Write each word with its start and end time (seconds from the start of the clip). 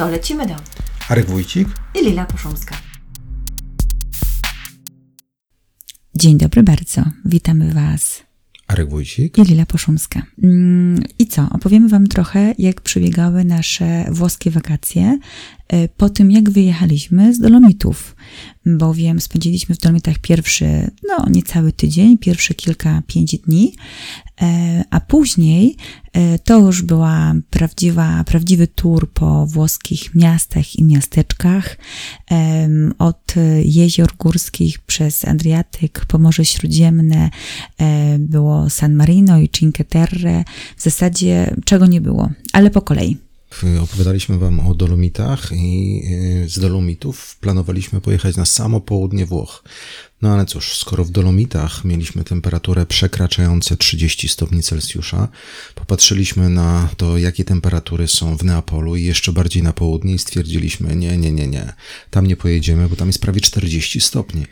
To 0.00 0.08
lecimy 0.08 0.46
do 0.46 0.54
Arek 1.08 1.26
Wójcik 1.26 1.68
i 2.00 2.04
Lila 2.04 2.26
Poszumska. 2.26 2.76
Dzień 6.14 6.38
dobry 6.38 6.62
bardzo. 6.62 7.02
Witamy 7.24 7.74
Was. 7.74 8.22
Arek 8.66 8.90
Wójcik 8.90 9.38
i 9.38 9.42
Lila 9.42 9.66
Poszumska. 9.66 10.22
Mm, 10.42 11.02
I 11.18 11.26
co? 11.26 11.48
Opowiemy 11.50 11.88
Wam 11.88 12.06
trochę, 12.06 12.54
jak 12.58 12.80
przebiegały 12.80 13.44
nasze 13.44 14.04
włoskie 14.10 14.50
wakacje 14.50 15.18
y, 15.72 15.88
po 15.96 16.10
tym, 16.10 16.30
jak 16.30 16.50
wyjechaliśmy 16.50 17.34
z 17.34 17.38
Dolomitów, 17.38 18.16
bowiem 18.66 19.20
spędziliśmy 19.20 19.74
w 19.74 19.78
Dolomitach 19.78 20.18
pierwszy, 20.18 20.90
no 21.08 21.26
niecały 21.30 21.72
tydzień, 21.72 22.18
pierwsze 22.18 22.54
kilka, 22.54 23.02
pięć 23.06 23.38
dni, 23.38 23.74
e, 24.42 24.84
a 24.90 25.00
później 25.00 25.76
e, 26.12 26.38
to 26.38 26.58
już 26.58 26.82
była 26.82 27.34
prawdziwa, 27.50 28.24
prawdziwy 28.24 28.66
tour 28.66 29.12
po 29.12 29.46
włoskich 29.46 30.14
miastach 30.14 30.76
i 30.76 30.84
miasteczkach, 30.84 31.76
od 32.98 33.34
jezior 33.64 34.16
górskich 34.18 34.78
przez 34.78 35.24
Adriatyk, 35.24 36.06
po 36.06 36.18
Morze 36.18 36.44
Śródziemne, 36.44 37.30
e, 37.78 38.18
było 38.18 38.70
San 38.70 38.94
Marino 38.94 39.38
i 39.38 39.48
Cinque 39.48 39.84
Terre, 39.84 40.44
w 40.76 40.82
zasadzie 40.82 41.54
czego 41.64 41.86
nie 41.86 42.00
było, 42.00 42.30
ale 42.52 42.70
po 42.70 42.82
kolei. 42.82 43.29
Opowiadaliśmy 43.82 44.38
Wam 44.38 44.60
o 44.60 44.74
Dolomitach 44.74 45.52
i 45.52 46.02
y, 46.44 46.48
z 46.48 46.58
Dolomitów 46.58 47.36
planowaliśmy 47.40 48.00
pojechać 48.00 48.36
na 48.36 48.44
samo 48.44 48.80
południe 48.80 49.26
Włoch. 49.26 49.64
No 50.22 50.32
ale 50.32 50.46
cóż, 50.46 50.76
skoro 50.76 51.04
w 51.04 51.10
Dolomitach 51.10 51.84
mieliśmy 51.84 52.24
temperaturę 52.24 52.86
przekraczające 52.86 53.76
30 53.76 54.28
stopni 54.28 54.62
Celsjusza, 54.62 55.28
popatrzyliśmy 55.74 56.48
na 56.48 56.88
to, 56.96 57.18
jakie 57.18 57.44
temperatury 57.44 58.08
są 58.08 58.36
w 58.36 58.44
Neapolu 58.44 58.96
i 58.96 59.04
jeszcze 59.04 59.32
bardziej 59.32 59.62
na 59.62 59.72
południe 59.72 60.14
i 60.14 60.18
stwierdziliśmy, 60.18 60.96
nie, 60.96 61.18
nie, 61.18 61.32
nie, 61.32 61.46
nie, 61.46 61.72
tam 62.10 62.26
nie 62.26 62.36
pojedziemy, 62.36 62.88
bo 62.88 62.96
tam 62.96 63.08
jest 63.08 63.20
prawie 63.20 63.40
40 63.40 64.00
stopni. 64.00 64.46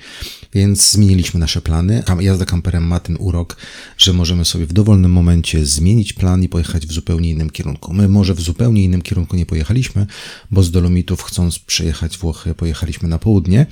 Więc 0.55 0.91
zmieniliśmy 0.91 1.41
nasze 1.41 1.61
plany. 1.61 2.03
Jazda 2.21 2.45
kamperem 2.45 2.85
ma 2.85 3.01
ten 3.01 3.17
urok, 3.21 3.57
że 3.99 4.13
możemy 4.13 4.45
sobie 4.45 4.67
w 4.67 4.73
dowolnym 4.73 5.13
momencie 5.13 5.67
zmienić 5.67 6.13
plan 6.13 6.43
i 6.43 6.49
pojechać 6.49 6.87
w 6.87 6.93
zupełnie 6.93 7.31
innym 7.31 7.51
kierunku. 7.51 7.95
My 7.95 8.09
może 8.09 8.35
w 8.35 8.41
zupełnie 8.41 8.85
innym 8.85 9.03
kierunku 9.03 9.37
nie 9.37 9.47
pojechaliśmy, 9.47 10.07
bo 10.51 10.63
z 10.63 10.71
Dolomitów 10.71 11.23
chcąc 11.23 11.59
przejechać 11.59 12.19
Włochy, 12.19 12.55
pojechaliśmy 12.55 13.09
na 13.09 13.19
południe, 13.19 13.67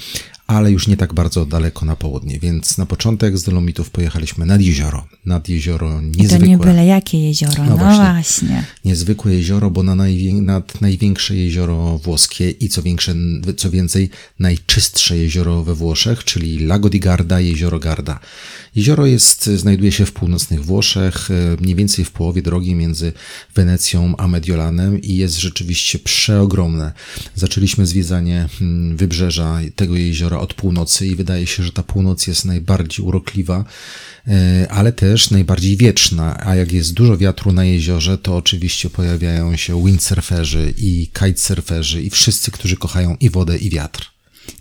ale 0.46 0.72
już 0.72 0.88
nie 0.88 0.96
tak 0.96 1.14
bardzo 1.14 1.46
daleko 1.46 1.86
na 1.86 1.96
południe, 1.96 2.38
więc 2.38 2.78
na 2.78 2.86
początek 2.86 3.38
z 3.38 3.42
Dolomitów 3.44 3.90
pojechaliśmy 3.90 4.46
nad 4.46 4.60
jezioro. 4.60 5.06
Nad 5.26 5.48
jezioro 5.48 6.00
niezwykłe. 6.00 6.36
I 6.36 6.40
to 6.40 6.46
nie 6.46 6.58
byle 6.58 6.86
jakie 6.86 7.26
jezioro, 7.26 7.64
no, 7.64 7.70
no 7.70 7.76
właśnie. 7.76 8.04
właśnie. 8.04 8.64
Niezwykłe 8.84 9.34
jezioro, 9.34 9.70
bo 9.70 9.82
na 9.82 9.94
najwię- 9.94 10.42
nad 10.42 10.80
największe 10.80 11.36
jezioro 11.36 11.98
włoskie 11.98 12.50
i 12.50 12.68
co, 12.68 12.82
większe, 12.82 13.14
co 13.56 13.70
więcej 13.70 14.10
najczystsze 14.38 15.16
jezioro 15.16 15.64
we 15.64 15.74
Włoszech, 15.74 16.24
czyli 16.24 16.58
Lago 16.58 16.88
di 16.88 17.00
Garda, 17.00 17.40
jezioro 17.40 17.78
Garda. 17.78 18.20
Jezioro 18.76 19.06
jest, 19.06 19.44
znajduje 19.44 19.92
się 19.92 20.06
w 20.06 20.12
północnych 20.12 20.64
Włoszech, 20.64 21.30
e, 21.30 21.56
mniej 21.60 21.74
więcej 21.74 22.04
w 22.04 22.10
połowie 22.10 22.42
drogi 22.42 22.74
między 22.74 23.12
Wenecją 23.54 24.14
a 24.16 24.28
Mediolanem 24.28 25.02
i 25.02 25.16
jest 25.16 25.38
rzeczywiście 25.40 25.98
przeogromne. 25.98 26.92
Zaczęliśmy 27.34 27.86
zwiedzanie 27.86 28.48
mm, 28.60 28.96
wybrzeża 28.96 29.58
tego 29.76 29.96
jeziora 29.96 30.35
od 30.38 30.54
północy 30.54 31.06
i 31.06 31.16
wydaje 31.16 31.46
się, 31.46 31.62
że 31.62 31.72
ta 31.72 31.82
północ 31.82 32.26
jest 32.26 32.44
najbardziej 32.44 33.06
urokliwa, 33.06 33.64
e, 34.28 34.66
ale 34.70 34.92
też 34.92 35.30
najbardziej 35.30 35.76
wieczna. 35.76 36.40
A 36.46 36.54
jak 36.54 36.72
jest 36.72 36.94
dużo 36.94 37.16
wiatru 37.16 37.52
na 37.52 37.64
jeziorze, 37.64 38.18
to 38.18 38.36
oczywiście 38.36 38.90
pojawiają 38.90 39.56
się 39.56 39.84
windsurferzy 39.84 40.74
i 40.78 41.10
kitesurferzy 41.12 42.02
i 42.02 42.10
wszyscy, 42.10 42.50
którzy 42.50 42.76
kochają 42.76 43.16
i 43.20 43.30
wodę, 43.30 43.58
i 43.58 43.70
wiatr. 43.70 44.16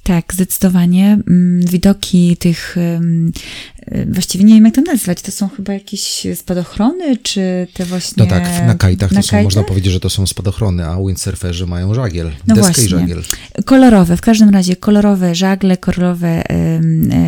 Tak, 0.05 0.33
zdecydowanie. 0.33 1.19
Mm, 1.27 1.65
widoki 1.65 2.37
tych, 2.37 2.77
y, 2.77 4.07
właściwie 4.11 4.43
nie 4.43 4.53
wiem 4.53 4.65
jak 4.65 4.75
to 4.75 4.81
nazwać, 4.81 5.21
to 5.21 5.31
są 5.31 5.49
chyba 5.49 5.73
jakieś 5.73 6.27
spadochrony, 6.35 7.17
czy 7.17 7.67
te 7.73 7.85
właśnie... 7.85 8.23
No 8.23 8.29
tak, 8.29 8.43
na 8.67 8.75
kajtach 8.75 9.13
to 9.13 9.23
są, 9.23 9.43
można 9.43 9.63
powiedzieć, 9.63 9.93
że 9.93 9.99
to 9.99 10.09
są 10.09 10.27
spadochrony, 10.27 10.85
a 10.85 10.97
windsurferzy 10.97 11.65
mają 11.65 11.93
żagiel, 11.93 12.31
no 12.47 12.55
deskę 12.55 12.71
właśnie. 12.71 12.83
i 12.83 12.87
żagiel. 12.87 13.23
Kolorowe, 13.65 14.17
w 14.17 14.21
każdym 14.21 14.49
razie 14.49 14.75
kolorowe 14.75 15.35
żagle, 15.35 15.77
kolorowe 15.77 16.49
e, 16.49 16.81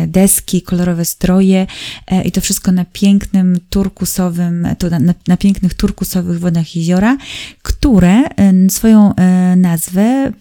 deski, 0.06 0.62
kolorowe 0.62 1.04
stroje 1.04 1.66
e, 2.06 2.22
i 2.22 2.32
to 2.32 2.40
wszystko 2.40 2.72
na 2.72 2.84
pięknym 2.84 3.60
turkusowym, 3.70 4.68
to 4.78 4.90
na, 4.90 5.14
na 5.28 5.36
pięknych 5.36 5.74
turkusowych 5.74 6.40
wodach 6.40 6.76
jeziora, 6.76 7.16
które 7.62 8.22
swoją 8.68 9.14
e, 9.14 9.56
nazwę 9.56 10.32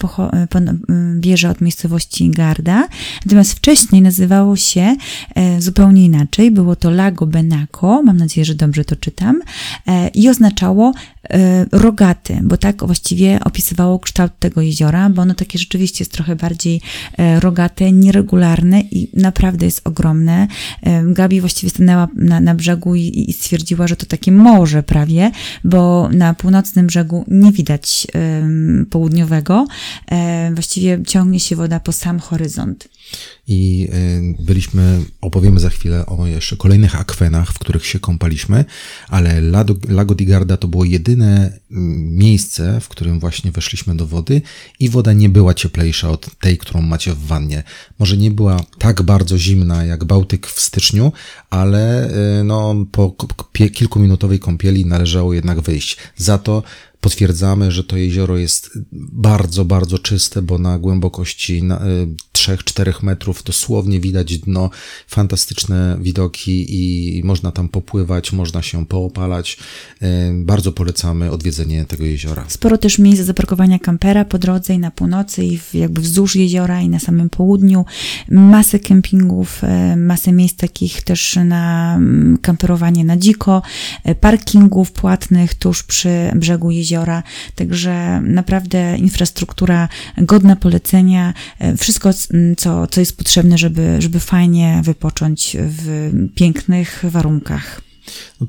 bierze 1.20 1.50
od 1.50 1.62
miejscowości 1.62 2.27
Garda, 2.32 2.88
natomiast 3.26 3.54
wcześniej 3.54 4.02
nazywało 4.02 4.56
się 4.56 4.96
e, 5.36 5.62
zupełnie 5.62 6.06
inaczej. 6.06 6.52
Było 6.52 6.76
to 6.76 6.90
Lago 6.92 7.26
Benaco, 7.26 8.04
mam 8.04 8.18
nadzieję, 8.18 8.46
że 8.46 8.56
dobrze 8.56 8.86
to 8.86 8.96
czytam, 8.96 9.42
e, 9.88 10.08
i 10.08 10.30
oznaczało 10.30 10.94
e, 11.30 11.66
rogaty, 11.72 12.40
bo 12.44 12.58
tak 12.58 12.86
właściwie 12.86 13.40
opisywało 13.44 14.00
kształt 14.00 14.32
tego 14.40 14.62
jeziora, 14.62 15.10
bo 15.10 15.22
ono 15.22 15.34
takie 15.34 15.60
rzeczywiście 15.60 16.04
jest 16.04 16.12
trochę 16.12 16.36
bardziej 16.36 16.82
rogate, 17.40 17.92
nieregularne 17.92 18.82
i 18.82 19.10
naprawdę 19.14 19.66
jest 19.66 19.88
ogromne. 19.88 20.48
Gabi 21.06 21.42
właściwie 21.42 21.70
stanęła 21.70 22.08
na, 22.16 22.40
na 22.40 22.56
brzegu 22.56 22.96
i, 22.96 23.26
i 23.28 23.34
stwierdziła, 23.34 23.88
że 23.88 23.96
to 23.96 24.06
takie 24.06 24.32
morze 24.32 24.84
prawie, 24.84 25.32
bo 25.64 26.10
na 26.10 26.34
północnym 26.34 26.88
brzegu 26.88 27.26
nie 27.28 27.52
widać 27.52 28.08
południowego. 28.90 29.68
właściwie 30.54 31.04
ciągnie 31.08 31.40
się 31.40 31.56
woda 31.56 31.80
po 31.80 31.92
sam 31.92 32.17
horyzont. 32.20 32.88
I 33.48 33.90
y, 34.40 34.44
byliśmy, 34.44 35.02
opowiemy 35.22 35.60
za 35.60 35.70
chwilę 35.70 36.06
o 36.06 36.28
jeszcze 36.28 36.58
kolejnych 36.58 37.00
akwenach, 37.00 37.52
w 37.52 37.60
których 37.60 37.86
się 37.86 38.00
kąpaliśmy, 38.00 38.66
ale 39.08 39.42
Lago, 39.42 39.76
Lago 39.90 40.16
di 40.16 40.26
Garda 40.26 40.58
to 40.58 40.68
było 40.68 40.86
jedyne 40.86 41.60
mm, 41.72 42.16
miejsce, 42.16 42.82
w 42.82 42.88
którym 42.88 43.20
właśnie 43.20 43.52
weszliśmy 43.52 43.96
do 43.96 44.08
wody 44.08 44.42
i 44.80 44.90
woda 44.90 45.14
nie 45.14 45.30
była 45.30 45.54
cieplejsza 45.54 46.10
od 46.10 46.40
tej, 46.40 46.58
którą 46.58 46.82
macie 46.82 47.14
w 47.14 47.26
wannie. 47.26 47.64
Może 48.00 48.18
nie 48.18 48.32
była 48.32 48.64
tak 48.80 49.02
bardzo 49.02 49.38
zimna 49.38 49.86
jak 49.86 50.06
Bałtyk 50.06 50.48
w 50.48 50.60
styczniu, 50.60 51.12
ale 51.50 52.10
y, 52.40 52.44
no, 52.44 52.76
po 52.92 53.16
kilkuminutowej 53.74 54.40
kąpieli 54.40 54.86
należało 54.86 55.34
jednak 55.34 55.62
wyjść. 55.62 55.98
Za 56.18 56.38
to 56.38 56.64
Potwierdzamy, 57.02 57.72
że 57.72 57.84
to 57.84 57.98
jezioro 57.98 58.38
jest 58.38 58.80
bardzo, 58.92 59.66
bardzo 59.66 60.00
czyste, 60.00 60.42
bo 60.42 60.58
na 60.58 60.80
głębokości 60.80 61.64
3-4 62.34 62.90
y, 62.90 63.06
metrów 63.06 63.44
dosłownie 63.44 64.00
widać 64.00 64.38
dno, 64.40 64.70
fantastyczne 65.08 65.98
widoki 66.02 66.66
i 66.70 67.22
można 67.24 67.52
tam 67.52 67.70
popływać, 67.70 68.32
można 68.32 68.62
się 68.62 68.86
poopalać. 68.86 69.58
Y, 70.02 70.06
bardzo 70.34 70.72
polecamy 70.72 71.32
odwiedzenie 71.32 71.86
tego 71.86 72.06
jeziora. 72.06 72.46
Sporo 72.48 72.78
też 72.78 73.00
miejsc 73.00 73.24
zaparkowania 73.24 73.80
kampera 73.80 74.26
po 74.26 74.38
drodze 74.38 74.74
i 74.74 74.80
na 74.80 74.92
północy 74.92 75.46
i 75.46 75.60
jakby 75.74 76.02
wzdłuż 76.02 76.36
jeziora 76.36 76.82
i 76.82 76.90
na 76.90 77.00
samym 77.00 77.30
południu. 77.30 77.86
Masę 78.30 78.80
kempingów, 78.80 79.62
y, 79.64 79.98
masę 79.98 80.32
miejsc 80.32 80.56
takich 80.56 81.02
też 81.02 81.40
na 81.46 81.96
mm, 81.96 82.38
kamperowanie 82.38 83.04
na 83.06 83.18
dziko, 83.18 83.62
parkingów 84.22 84.92
płatnych 84.92 85.56
tuż 85.56 85.84
przy 85.84 86.32
brzegu 86.36 86.72
jeziora 86.72 86.87
jeziora, 86.88 87.24
także 87.56 88.22
naprawdę 88.24 88.98
infrastruktura 88.98 89.90
godna 90.18 90.56
polecenia, 90.56 91.34
e, 91.60 91.78
wszystko, 91.78 92.10
co, 92.58 92.88
co 92.88 93.00
jest 93.00 93.18
potrzebne, 93.18 93.58
żeby, 93.58 93.96
żeby 94.00 94.20
fajnie 94.20 94.82
wypocząć 94.84 95.58
w 95.60 96.12
pięknych 96.36 97.04
warunkach. 97.04 97.87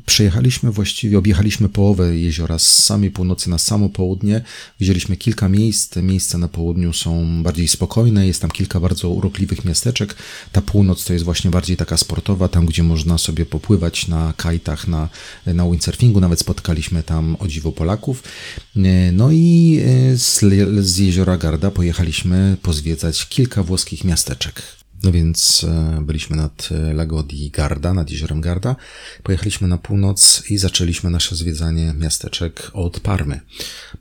Przejechaliśmy 0.06 0.70
właściwie, 0.70 1.18
objechaliśmy 1.18 1.68
połowę 1.68 2.16
jeziora 2.16 2.58
z 2.58 2.84
samej 2.84 3.10
północy 3.10 3.50
na 3.50 3.58
samo 3.58 3.88
południe. 3.88 4.44
Widzieliśmy 4.80 5.16
kilka 5.16 5.48
miejsc. 5.48 5.96
Miejsca 5.96 6.38
na 6.38 6.48
południu 6.48 6.92
są 6.92 7.42
bardziej 7.42 7.68
spokojne, 7.68 8.26
jest 8.26 8.40
tam 8.40 8.50
kilka 8.50 8.80
bardzo 8.80 9.10
urokliwych 9.10 9.64
miasteczek. 9.64 10.16
Ta 10.52 10.62
północ 10.62 11.04
to 11.04 11.12
jest 11.12 11.24
właśnie 11.24 11.50
bardziej 11.50 11.76
taka 11.76 11.96
sportowa, 11.96 12.48
tam 12.48 12.66
gdzie 12.66 12.82
można 12.82 13.18
sobie 13.18 13.46
popływać 13.46 14.08
na 14.08 14.34
kajtach, 14.36 14.88
na, 14.88 15.08
na 15.46 15.64
windsurfingu. 15.70 16.20
Nawet 16.20 16.40
spotkaliśmy 16.40 17.02
tam 17.02 17.36
o 17.38 17.48
dziwo 17.48 17.72
Polaków. 17.72 18.22
No 19.12 19.30
i 19.32 19.80
z, 20.16 20.40
z 20.80 20.98
jeziora 20.98 21.38
Garda 21.38 21.70
pojechaliśmy 21.70 22.56
pozwiedzać 22.62 23.28
kilka 23.28 23.62
włoskich 23.62 24.04
miasteczek. 24.04 24.77
No 25.02 25.12
więc 25.12 25.66
e, 25.68 26.00
byliśmy 26.02 26.36
nad 26.36 26.68
e, 26.72 26.92
Lago 26.94 27.22
di 27.22 27.50
Garda, 27.50 27.94
nad 27.94 28.10
jeziorem 28.10 28.40
Garda. 28.40 28.76
Pojechaliśmy 29.22 29.68
na 29.68 29.78
północ 29.78 30.42
i 30.50 30.58
zaczęliśmy 30.58 31.10
nasze 31.10 31.36
zwiedzanie 31.36 31.94
miasteczek 31.98 32.70
od 32.72 33.00
Parmy. 33.00 33.40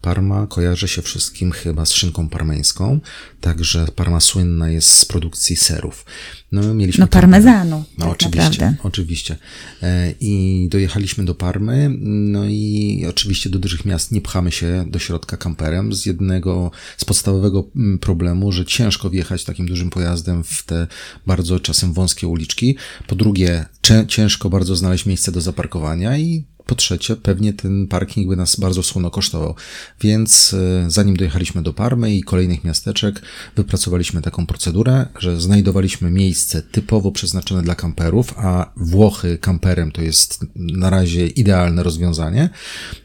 Parma 0.02 0.48
kojarzy 0.48 0.88
się 0.88 1.02
wszystkim 1.02 1.52
chyba 1.52 1.86
z 1.86 1.92
szynką 1.92 2.30
parmeńską, 2.30 3.00
także 3.42 3.88
Parma 3.96 4.20
słynna 4.20 4.70
jest 4.70 4.90
z 4.90 5.06
produkcji 5.06 5.56
serów. 5.56 6.06
No, 6.52 6.74
mieliśmy 6.74 7.02
no 7.02 7.08
parmezanu. 7.08 7.84
No, 7.98 8.06
tak 8.06 8.14
oczywiście, 8.14 8.50
naprawdę. 8.50 8.76
oczywiście. 8.84 9.38
E, 9.84 10.14
I 10.20 10.68
dojechaliśmy 10.72 11.26
do 11.26 11.36
Parmy, 11.36 11.90
no 12.00 12.46
i 12.46 13.06
oczywiście 13.10 13.50
do 13.50 13.60
dużych 13.60 13.86
miast 13.86 14.12
nie 14.12 14.22
pchamy 14.22 14.52
się 14.52 14.86
do 14.90 15.00
środka 15.00 15.38
kamperem 15.38 15.94
z 15.94 16.06
jednego, 16.06 16.72
z 16.98 17.06
podstawowego 17.06 17.70
mm, 17.76 18.00
problemu, 18.00 18.52
że 18.52 18.66
ciężko 18.66 19.10
wjechać 19.10 19.44
takim 19.44 19.66
dużym 19.66 19.90
pojazdem 19.90 20.44
w 20.44 20.64
te 20.64 20.87
bardzo 21.26 21.60
czasem 21.60 21.94
wąskie 21.94 22.28
uliczki. 22.28 22.78
Po 23.08 23.16
drugie, 23.16 23.66
ciężko 24.08 24.50
bardzo 24.50 24.76
znaleźć 24.76 25.06
miejsce 25.06 25.32
do 25.32 25.42
zaparkowania 25.42 26.18
i 26.18 26.46
po 26.68 26.76
trzecie, 26.76 27.16
pewnie 27.16 27.54
ten 27.54 27.88
parking 27.88 28.28
by 28.28 28.36
nas 28.36 28.56
bardzo 28.60 28.84
słono 28.84 29.12
kosztował. 29.12 29.56
Więc 30.02 30.54
e, 30.54 30.86
zanim 30.92 31.18
dojechaliśmy 31.18 31.64
do 31.64 31.74
Parmy 31.74 32.16
i 32.16 32.24
kolejnych 32.24 32.64
miasteczek, 32.64 33.22
wypracowaliśmy 33.56 34.22
taką 34.22 34.46
procedurę, 34.46 35.06
że 35.20 35.42
znajdowaliśmy 35.42 36.12
miejsce 36.12 36.62
typowo 36.62 37.12
przeznaczone 37.12 37.62
dla 37.62 37.76
kamperów, 37.76 38.34
a 38.38 38.72
Włochy 38.76 39.38
kamperem 39.38 39.92
to 39.92 40.02
jest 40.02 40.46
na 40.56 40.90
razie 40.90 41.28
idealne 41.28 41.84
rozwiązanie. 41.84 42.50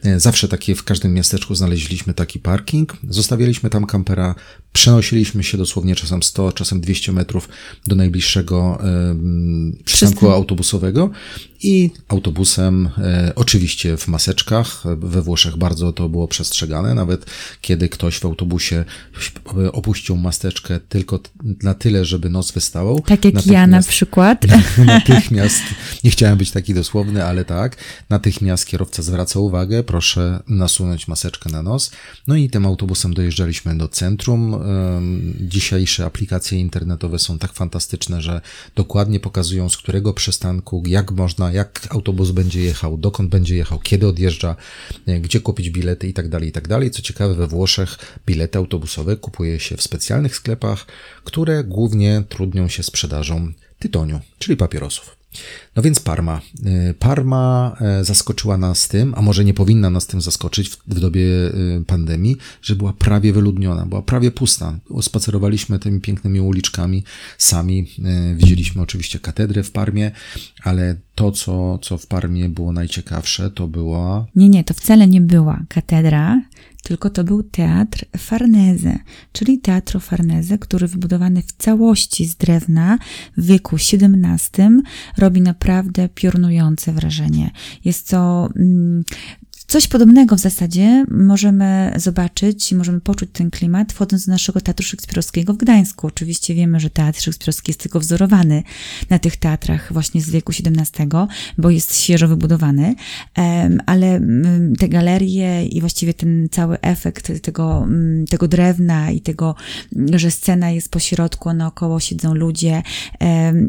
E, 0.03 0.19
zawsze 0.19 0.47
takie 0.47 0.75
w 0.75 0.83
każdym 0.83 1.13
miasteczku 1.13 1.55
znaleźliśmy 1.55 2.13
taki 2.13 2.39
parking. 2.39 2.97
Zostawialiśmy 3.09 3.69
tam 3.69 3.85
kampera, 3.85 4.35
przenosiliśmy 4.73 5.43
się 5.43 5.57
dosłownie 5.57 5.95
czasem 5.95 6.23
100, 6.23 6.51
czasem 6.51 6.81
200 6.81 7.11
metrów 7.11 7.49
do 7.87 7.95
najbliższego 7.95 8.79
y, 9.79 9.83
przystanku 9.83 10.29
autobusowego 10.29 11.09
i 11.63 11.91
autobusem, 12.07 12.89
e, 12.97 13.31
oczywiście 13.35 13.97
w 13.97 14.07
maseczkach. 14.07 14.83
We 14.97 15.21
Włoszech 15.21 15.57
bardzo 15.57 15.93
to 15.93 16.09
było 16.09 16.27
przestrzegane, 16.27 16.93
nawet 16.93 17.25
kiedy 17.61 17.89
ktoś 17.89 18.17
w 18.19 18.25
autobusie 18.25 18.85
opuścił 19.71 20.17
maseczkę 20.17 20.79
tylko 20.89 21.19
na 21.63 21.73
tyle, 21.73 22.05
żeby 22.05 22.29
nos 22.29 22.51
wystawał. 22.51 22.99
Tak 22.99 23.25
jak 23.25 23.47
ja 23.47 23.67
na 23.67 23.81
przykład. 23.81 24.45
Natychmiast, 24.85 25.61
nie 26.03 26.11
chciałem 26.11 26.37
być 26.37 26.51
taki 26.51 26.73
dosłowny, 26.73 27.25
ale 27.25 27.45
tak, 27.45 27.77
natychmiast 28.09 28.65
kierowca 28.65 29.03
zwraca 29.03 29.39
uwagę, 29.39 29.83
proszę 29.83 30.43
nasunąć 30.47 31.07
maseczkę 31.07 31.49
na 31.49 31.63
nos. 31.63 31.91
No 32.27 32.35
i 32.35 32.49
tym 32.49 32.65
autobusem 32.65 33.13
dojeżdżaliśmy 33.13 33.77
do 33.77 33.87
centrum. 33.87 34.62
Dzisiejsze 35.39 36.05
aplikacje 36.05 36.59
internetowe 36.59 37.19
są 37.19 37.39
tak 37.39 37.53
fantastyczne, 37.53 38.21
że 38.21 38.41
dokładnie 38.75 39.19
pokazują, 39.19 39.69
z 39.69 39.77
którego 39.77 40.13
przystanku, 40.13 40.83
jak 40.87 41.11
można 41.11 41.51
jak 41.51 41.87
autobus 41.89 42.31
będzie 42.31 42.61
jechał, 42.61 42.97
dokąd 42.97 43.29
będzie 43.29 43.55
jechał, 43.55 43.79
kiedy 43.79 44.07
odjeżdża, 44.07 44.55
e, 45.07 45.19
gdzie 45.19 45.39
kupić 45.39 45.69
bilety 45.69 46.07
i 46.07 46.13
tak 46.13 46.29
dalej, 46.29 46.49
i 46.49 46.51
tak. 46.51 46.63
Co 46.91 47.01
ciekawe, 47.01 47.35
we 47.35 47.47
Włoszech 47.47 47.97
bilety 48.25 48.57
autobusowe 48.57 49.17
kupuje 49.17 49.59
się 49.59 49.77
w 49.77 49.81
specjalnych 49.81 50.35
sklepach, 50.35 50.85
które 51.23 51.63
głównie 51.63 52.23
trudnią 52.29 52.67
się 52.67 52.83
sprzedażą 52.83 53.53
tytoniu, 53.79 54.19
czyli 54.39 54.57
papierosów. 54.57 55.22
No 55.75 55.83
więc 55.83 55.99
Parma. 55.99 56.41
Y, 56.89 56.93
Parma 56.99 57.75
e, 57.81 58.03
zaskoczyła 58.03 58.57
nas 58.57 58.87
tym, 58.87 59.13
a 59.17 59.21
może 59.21 59.45
nie 59.45 59.53
powinna 59.53 59.89
nas 59.89 60.07
tym 60.07 60.21
zaskoczyć 60.21 60.69
w, 60.69 60.77
w 60.87 60.99
dobie 60.99 61.21
y, 61.21 61.83
pandemii, 61.87 62.37
że 62.61 62.75
była 62.75 62.93
prawie 62.93 63.33
wyludniona, 63.33 63.85
była 63.85 64.01
prawie 64.01 64.31
pusta. 64.31 64.79
Spacerowaliśmy 65.01 65.79
tymi 65.79 66.01
pięknymi 66.01 66.41
uliczkami 66.41 67.03
sami. 67.37 67.87
Y, 67.99 68.35
widzieliśmy 68.35 68.81
oczywiście 68.81 69.19
katedrę 69.19 69.63
w 69.63 69.71
Parmie, 69.71 70.11
ale 70.63 70.95
to, 71.15 71.31
co, 71.31 71.77
co 71.77 71.97
w 71.97 72.07
Parmie 72.07 72.49
było 72.49 72.71
najciekawsze, 72.71 73.51
to 73.51 73.67
była. 73.67 74.25
Nie, 74.35 74.49
nie, 74.49 74.63
to 74.63 74.73
wcale 74.73 75.07
nie 75.07 75.21
była 75.21 75.63
katedra, 75.69 76.41
tylko 76.83 77.09
to 77.09 77.23
był 77.23 77.43
teatr 77.43 78.05
Farnese, 78.17 78.99
czyli 79.31 79.59
Teatro 79.59 79.99
Farnese, 79.99 80.57
który 80.57 80.87
wybudowany 80.87 81.41
w 81.41 81.51
całości 81.51 82.25
z 82.25 82.35
drewna 82.35 82.97
w 83.37 83.45
wieku 83.45 83.75
XVII 83.75 84.81
robi 85.17 85.41
naprawdę 85.41 86.09
piorunujące 86.09 86.93
wrażenie. 86.93 87.51
Jest 87.85 88.09
to 88.09 88.49
mm, 88.55 89.03
Coś 89.73 89.87
podobnego 89.87 90.35
w 90.35 90.39
zasadzie 90.39 91.05
możemy 91.11 91.93
zobaczyć 91.95 92.71
możemy 92.71 93.01
poczuć 93.01 93.29
ten 93.33 93.51
klimat 93.51 93.93
wchodząc 93.93 94.25
do 94.25 94.31
naszego 94.31 94.61
Teatru 94.61 94.85
Szekspirowskiego 94.85 95.53
w 95.53 95.57
Gdańsku. 95.57 96.07
Oczywiście 96.07 96.55
wiemy, 96.55 96.79
że 96.79 96.89
Teatr 96.89 97.21
Szekspirowski 97.21 97.69
jest 97.69 97.79
tylko 97.79 97.99
wzorowany 97.99 98.63
na 99.09 99.19
tych 99.19 99.37
teatrach 99.37 99.93
właśnie 99.93 100.21
z 100.21 100.29
wieku 100.29 100.51
XVII, 100.51 101.07
bo 101.57 101.69
jest 101.69 102.01
świeżo 102.01 102.27
wybudowany, 102.27 102.95
ale 103.85 104.21
te 104.79 104.89
galerie 104.89 105.65
i 105.65 105.79
właściwie 105.79 106.13
ten 106.13 106.47
cały 106.51 106.81
efekt 106.81 107.41
tego, 107.41 107.83
mm, 107.83 108.25
tego 108.25 108.47
drewna 108.47 109.11
i 109.11 109.21
tego, 109.21 109.55
że 110.13 110.31
scena 110.31 110.71
jest 110.71 110.91
po 110.91 110.99
środku, 110.99 111.49
a 111.49 111.53
naokoło 111.53 111.99
siedzą 111.99 112.33
ludzie, 112.33 112.83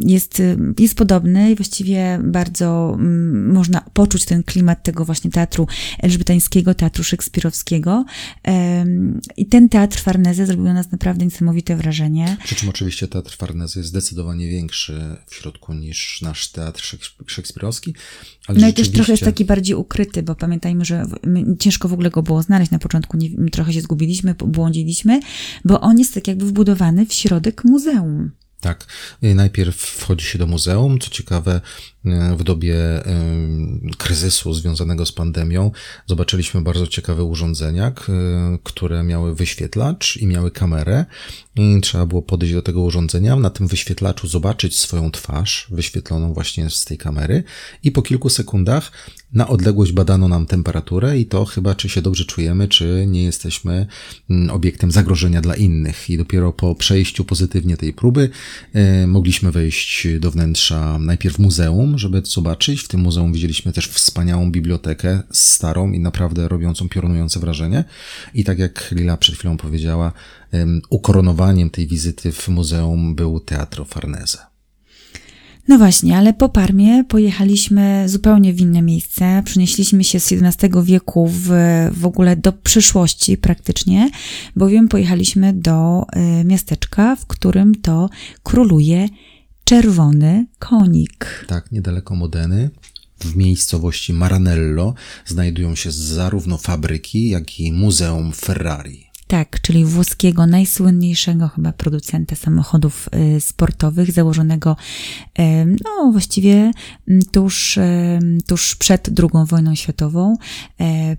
jest, 0.06 0.42
jest 0.78 0.94
podobny 0.94 1.50
i 1.50 1.54
właściwie 1.54 2.18
bardzo 2.24 2.96
mm, 2.98 3.52
można 3.52 3.80
poczuć 3.92 4.24
ten 4.24 4.42
klimat 4.42 4.82
tego 4.82 5.04
właśnie 5.04 5.30
teatru 5.30 5.66
Elżbietańskiego 5.98 6.74
Teatru 6.74 7.04
Szekspirowskiego. 7.04 8.04
I 9.36 9.46
ten 9.46 9.68
teatr 9.68 10.00
Farneze 10.00 10.46
zrobił 10.46 10.64
na 10.64 10.74
nas 10.74 10.92
naprawdę 10.92 11.24
niesamowite 11.24 11.76
wrażenie. 11.76 12.36
Przy 12.44 12.54
czym 12.54 12.68
oczywiście 12.68 13.08
teatr 13.08 13.36
Farneze 13.36 13.80
jest 13.80 13.88
zdecydowanie 13.88 14.48
większy 14.48 15.16
w 15.26 15.34
środku 15.34 15.74
niż 15.74 16.22
nasz 16.22 16.48
teatr 16.48 16.96
szekspirowski. 17.26 17.94
Ale 18.46 18.60
no 18.60 18.68
i 18.68 18.72
też 18.72 18.90
trochę 18.90 19.12
jest 19.12 19.24
taki 19.24 19.44
bardziej 19.44 19.76
ukryty, 19.76 20.22
bo 20.22 20.34
pamiętajmy, 20.34 20.84
że 20.84 21.06
ciężko 21.58 21.88
w 21.88 21.92
ogóle 21.92 22.10
go 22.10 22.22
było 22.22 22.42
znaleźć 22.42 22.70
na 22.70 22.78
początku, 22.78 23.16
nie, 23.16 23.50
trochę 23.50 23.72
się 23.72 23.80
zgubiliśmy, 23.80 24.34
błądziliśmy, 24.34 25.20
bo 25.64 25.80
on 25.80 25.98
jest 25.98 26.14
tak 26.14 26.28
jakby 26.28 26.46
wbudowany 26.46 27.06
w 27.06 27.12
środek 27.12 27.64
muzeum. 27.64 28.30
Tak. 28.64 28.86
Najpierw 29.22 29.76
wchodzi 29.76 30.26
się 30.26 30.38
do 30.38 30.46
muzeum. 30.46 30.98
Co 31.00 31.10
ciekawe, 31.10 31.60
w 32.36 32.42
dobie 32.42 32.76
kryzysu 33.98 34.54
związanego 34.54 35.06
z 35.06 35.12
pandemią 35.12 35.70
zobaczyliśmy 36.06 36.62
bardzo 36.62 36.86
ciekawe 36.86 37.24
urządzenia, 37.24 37.92
które 38.62 39.02
miały 39.02 39.34
wyświetlacz 39.34 40.16
i 40.16 40.26
miały 40.26 40.50
kamerę. 40.50 41.04
I 41.56 41.80
trzeba 41.82 42.06
było 42.06 42.22
podejść 42.22 42.54
do 42.54 42.62
tego 42.62 42.80
urządzenia, 42.80 43.36
na 43.36 43.50
tym 43.50 43.68
wyświetlaczu 43.68 44.28
zobaczyć 44.28 44.78
swoją 44.78 45.10
twarz, 45.10 45.66
wyświetloną 45.70 46.34
właśnie 46.34 46.70
z 46.70 46.84
tej 46.84 46.98
kamery, 46.98 47.44
i 47.82 47.92
po 47.92 48.02
kilku 48.02 48.28
sekundach 48.30 48.92
na 49.34 49.48
odległość 49.48 49.92
badano 49.92 50.28
nam 50.28 50.46
temperaturę 50.46 51.18
i 51.18 51.26
to 51.26 51.44
chyba, 51.44 51.74
czy 51.74 51.88
się 51.88 52.02
dobrze 52.02 52.24
czujemy, 52.24 52.68
czy 52.68 53.04
nie 53.08 53.24
jesteśmy 53.24 53.86
mm, 54.30 54.50
obiektem 54.50 54.90
zagrożenia 54.90 55.40
dla 55.40 55.54
innych. 55.54 56.10
I 56.10 56.18
dopiero 56.18 56.52
po 56.52 56.74
przejściu 56.74 57.24
pozytywnie 57.24 57.76
tej 57.76 57.92
próby 57.92 58.30
e, 58.72 59.06
mogliśmy 59.06 59.52
wejść 59.52 60.06
do 60.20 60.30
wnętrza 60.30 60.98
najpierw 60.98 61.38
muzeum, 61.38 61.98
żeby 61.98 62.22
zobaczyć. 62.24 62.80
W 62.80 62.88
tym 62.88 63.00
muzeum 63.00 63.32
widzieliśmy 63.32 63.72
też 63.72 63.88
wspaniałą 63.88 64.50
bibliotekę, 64.50 65.22
starą 65.30 65.92
i 65.92 66.00
naprawdę 66.00 66.48
robiącą 66.48 66.88
piorunujące 66.88 67.40
wrażenie. 67.40 67.84
I 68.34 68.44
tak 68.44 68.58
jak 68.58 68.90
Lila 68.92 69.16
przed 69.16 69.34
chwilą 69.34 69.56
powiedziała, 69.56 70.12
ukoronowaniem 70.90 71.70
tej 71.70 71.86
wizyty 71.86 72.32
w 72.32 72.48
muzeum 72.48 73.14
był 73.14 73.40
Teatro 73.40 73.84
Farnese. 73.84 74.53
No 75.68 75.78
właśnie, 75.78 76.18
ale 76.18 76.32
po 76.32 76.48
Parmie 76.48 77.04
pojechaliśmy 77.04 78.08
zupełnie 78.08 78.52
w 78.52 78.60
inne 78.60 78.82
miejsce. 78.82 79.42
Przenieśliśmy 79.44 80.04
się 80.04 80.20
z 80.20 80.32
XVII 80.32 80.70
wieku 80.82 81.28
w, 81.32 81.48
w 81.92 82.06
ogóle 82.06 82.36
do 82.36 82.52
przyszłości 82.52 83.36
praktycznie, 83.36 84.10
bowiem 84.56 84.88
pojechaliśmy 84.88 85.52
do 85.52 86.06
y, 86.40 86.44
miasteczka, 86.44 87.16
w 87.16 87.26
którym 87.26 87.74
to 87.74 88.10
króluje 88.42 89.08
czerwony 89.64 90.46
konik. 90.58 91.44
Tak, 91.48 91.72
niedaleko 91.72 92.14
Modeny. 92.14 92.70
W 93.20 93.36
miejscowości 93.36 94.12
Maranello 94.12 94.94
znajdują 95.26 95.74
się 95.74 95.90
zarówno 95.90 96.58
fabryki, 96.58 97.28
jak 97.28 97.60
i 97.60 97.72
Muzeum 97.72 98.32
Ferrari. 98.32 99.03
Tak, 99.26 99.60
czyli 99.60 99.84
włoskiego 99.84 100.46
najsłynniejszego 100.46 101.48
chyba 101.48 101.72
producenta 101.72 102.36
samochodów 102.36 103.08
y, 103.36 103.40
sportowych, 103.40 104.12
założonego 104.12 104.76
no 105.84 106.12
właściwie 106.12 106.70
tuż, 107.32 107.78
tuż 108.46 108.74
przed 108.76 109.08
II 109.18 109.46
wojną 109.46 109.74
światową 109.74 110.36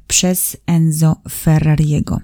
przez 0.07 0.57
Enzo 0.67 1.15
Ferrariego. 1.29 2.19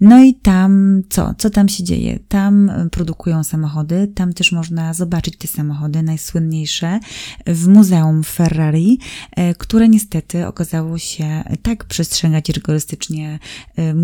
No 0.00 0.24
i 0.24 0.34
tam 0.34 1.02
co? 1.08 1.34
Co 1.38 1.50
tam 1.50 1.68
się 1.68 1.84
dzieje? 1.84 2.18
Tam 2.28 2.70
produkują 2.90 3.44
samochody, 3.44 4.12
tam 4.14 4.32
też 4.32 4.52
można 4.52 4.94
zobaczyć 4.94 5.36
te 5.36 5.48
samochody, 5.48 6.02
najsłynniejsze, 6.02 7.00
w 7.46 7.68
Muzeum 7.68 8.24
Ferrari, 8.24 8.98
e, 9.36 9.54
które 9.54 9.88
niestety 9.88 10.46
okazało 10.46 10.98
się 10.98 11.44
tak 11.62 11.84
przestrzegać 11.84 12.48
rygorystycznie 12.48 13.38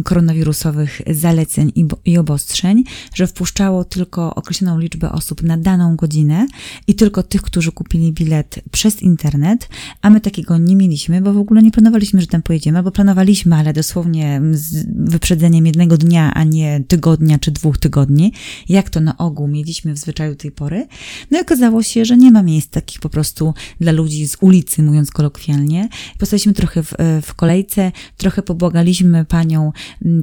koronawirusowych 0.04 1.00
zaleceń 1.10 1.72
i 2.04 2.18
obostrzeń, 2.18 2.84
że 3.14 3.26
wpuszczało 3.26 3.84
tylko 3.84 4.34
określoną 4.34 4.78
liczbę 4.78 5.12
osób 5.12 5.42
na 5.42 5.56
daną 5.56 5.96
godzinę 5.96 6.46
i 6.86 6.94
tylko 6.94 7.22
tych, 7.22 7.42
którzy 7.42 7.72
kupili 7.72 8.12
bilet 8.12 8.60
przez 8.70 9.02
internet, 9.02 9.68
a 10.02 10.10
my 10.10 10.20
takiego 10.20 10.58
nie 10.58 10.76
mieliśmy, 10.76 11.20
bo 11.20 11.32
w 11.32 11.38
ogóle 11.38 11.62
nie 11.62 11.70
planowaliśmy, 11.70 12.20
że 12.20 12.26
tam 12.26 12.42
pojedziemy, 12.42 12.78
albo 12.78 12.90
planowaliśmy, 12.90 13.56
ale 13.56 13.72
dosłownie 13.72 14.40
z 14.52 14.86
wyprzedzeniem 15.10 15.57
jednego 15.66 15.96
dnia, 15.96 16.34
a 16.34 16.44
nie 16.44 16.84
tygodnia 16.88 17.38
czy 17.38 17.50
dwóch 17.50 17.78
tygodni, 17.78 18.32
jak 18.68 18.90
to 18.90 19.00
na 19.00 19.16
ogół 19.18 19.48
mieliśmy 19.48 19.94
w 19.94 19.98
zwyczaju 19.98 20.34
tej 20.34 20.50
pory. 20.50 20.86
No 21.30 21.38
i 21.38 21.40
okazało 21.40 21.82
się, 21.82 22.04
że 22.04 22.16
nie 22.16 22.30
ma 22.30 22.42
miejsc 22.42 22.68
takich 22.68 23.00
po 23.00 23.08
prostu 23.08 23.54
dla 23.80 23.92
ludzi 23.92 24.28
z 24.28 24.36
ulicy, 24.40 24.82
mówiąc 24.82 25.10
kolokwialnie. 25.10 25.88
Postaliśmy 26.18 26.52
trochę 26.52 26.82
w, 26.82 26.94
w 27.22 27.34
kolejce, 27.34 27.92
trochę 28.16 28.42
pobłagaliśmy 28.42 29.24
panią 29.24 29.72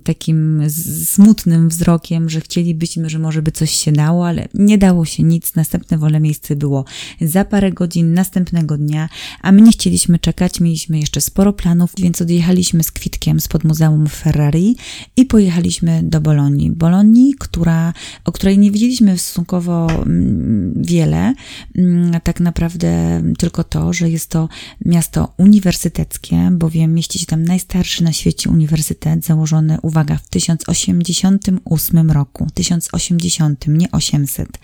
takim 0.03 0.61
smutnym 1.05 1.69
wzrokiem, 1.69 2.29
że 2.29 2.41
chcielibyśmy, 2.41 3.09
że 3.09 3.19
może 3.19 3.41
by 3.41 3.51
coś 3.51 3.71
się 3.71 3.91
dało, 3.91 4.27
ale 4.27 4.47
nie 4.53 4.77
dało 4.77 5.05
się 5.05 5.23
nic. 5.23 5.55
Następne 5.55 5.97
wolne 5.97 6.19
miejsce 6.19 6.55
było 6.55 6.85
za 7.21 7.45
parę 7.45 7.71
godzin, 7.71 8.13
następnego 8.13 8.77
dnia, 8.77 9.09
a 9.41 9.51
my 9.51 9.61
nie 9.61 9.71
chcieliśmy 9.71 10.19
czekać, 10.19 10.59
mieliśmy 10.59 10.99
jeszcze 10.99 11.21
sporo 11.21 11.53
planów, 11.53 11.91
więc 11.97 12.21
odjechaliśmy 12.21 12.83
z 12.83 12.91
kwitkiem 12.91 13.39
spod 13.39 13.63
Muzeum 13.63 14.07
Ferrari 14.07 14.75
i 15.17 15.24
pojechaliśmy 15.25 16.03
do 16.03 16.21
Bolonii. 16.21 16.71
Bolonii, 16.71 17.33
która, 17.39 17.93
o 18.25 18.31
której 18.31 18.57
nie 18.57 18.71
wiedzieliśmy 18.71 19.17
stosunkowo 19.17 19.87
mm, 19.91 20.73
wiele, 20.77 21.33
mm, 21.77 22.21
tak 22.23 22.39
naprawdę 22.39 23.21
tylko 23.37 23.63
to, 23.63 23.93
że 23.93 24.09
jest 24.09 24.29
to 24.29 24.49
miasto 24.85 25.33
uniwersyteckie, 25.37 26.49
bowiem 26.51 26.93
mieści 26.93 27.19
się 27.19 27.25
tam 27.25 27.43
najstarszy 27.43 28.03
na 28.03 28.13
świecie 28.13 28.49
uniwersytet, 28.49 29.25
założony, 29.25 29.77
uwaga, 29.81 30.17
w 30.17 30.29
1088 30.29 32.11
roku. 32.11 32.47
1080, 32.53 33.65
nie 33.67 33.91
800. 33.91 34.59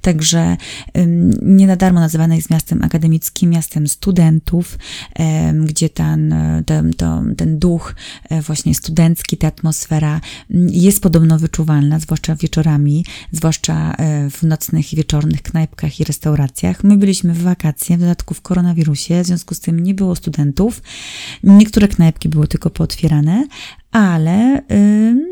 Także 0.00 0.56
nie 1.42 1.66
na 1.66 1.76
darmo 1.76 2.00
nazywane 2.00 2.36
jest 2.36 2.50
miastem 2.50 2.82
akademickim, 2.82 3.50
miastem 3.50 3.88
studentów, 3.88 4.78
gdzie 5.64 5.88
ten, 5.88 6.34
ten, 6.66 6.92
ten 7.36 7.58
duch 7.58 7.94
e, 8.30 8.42
właśnie 8.42 8.74
studencki, 8.74 9.36
ta 9.36 9.48
atmosfera 9.48 9.93
mm, 10.00 10.68
jest 10.70 11.02
podobno 11.02 11.38
wyczuwalna, 11.38 11.98
zwłaszcza 11.98 12.36
wieczorami, 12.36 13.04
zwłaszcza 13.32 13.92
e, 13.92 14.30
w 14.30 14.42
nocnych 14.42 14.92
i 14.92 14.96
wieczornych 14.96 15.42
knajpkach 15.42 16.00
i 16.00 16.04
restauracjach. 16.04 16.84
My 16.84 16.96
byliśmy 16.96 17.34
w 17.34 17.42
wakacje, 17.42 17.96
w 17.96 18.00
dodatku 18.00 18.34
w 18.34 18.40
koronawirusie, 18.40 19.22
w 19.22 19.26
związku 19.26 19.54
z 19.54 19.60
tym 19.60 19.80
nie 19.80 19.94
było 19.94 20.16
studentów. 20.16 20.82
Niektóre 21.42 21.88
knajpki 21.88 22.28
były 22.28 22.48
tylko 22.48 22.70
pootwierane, 22.70 23.46
ale 23.94 24.62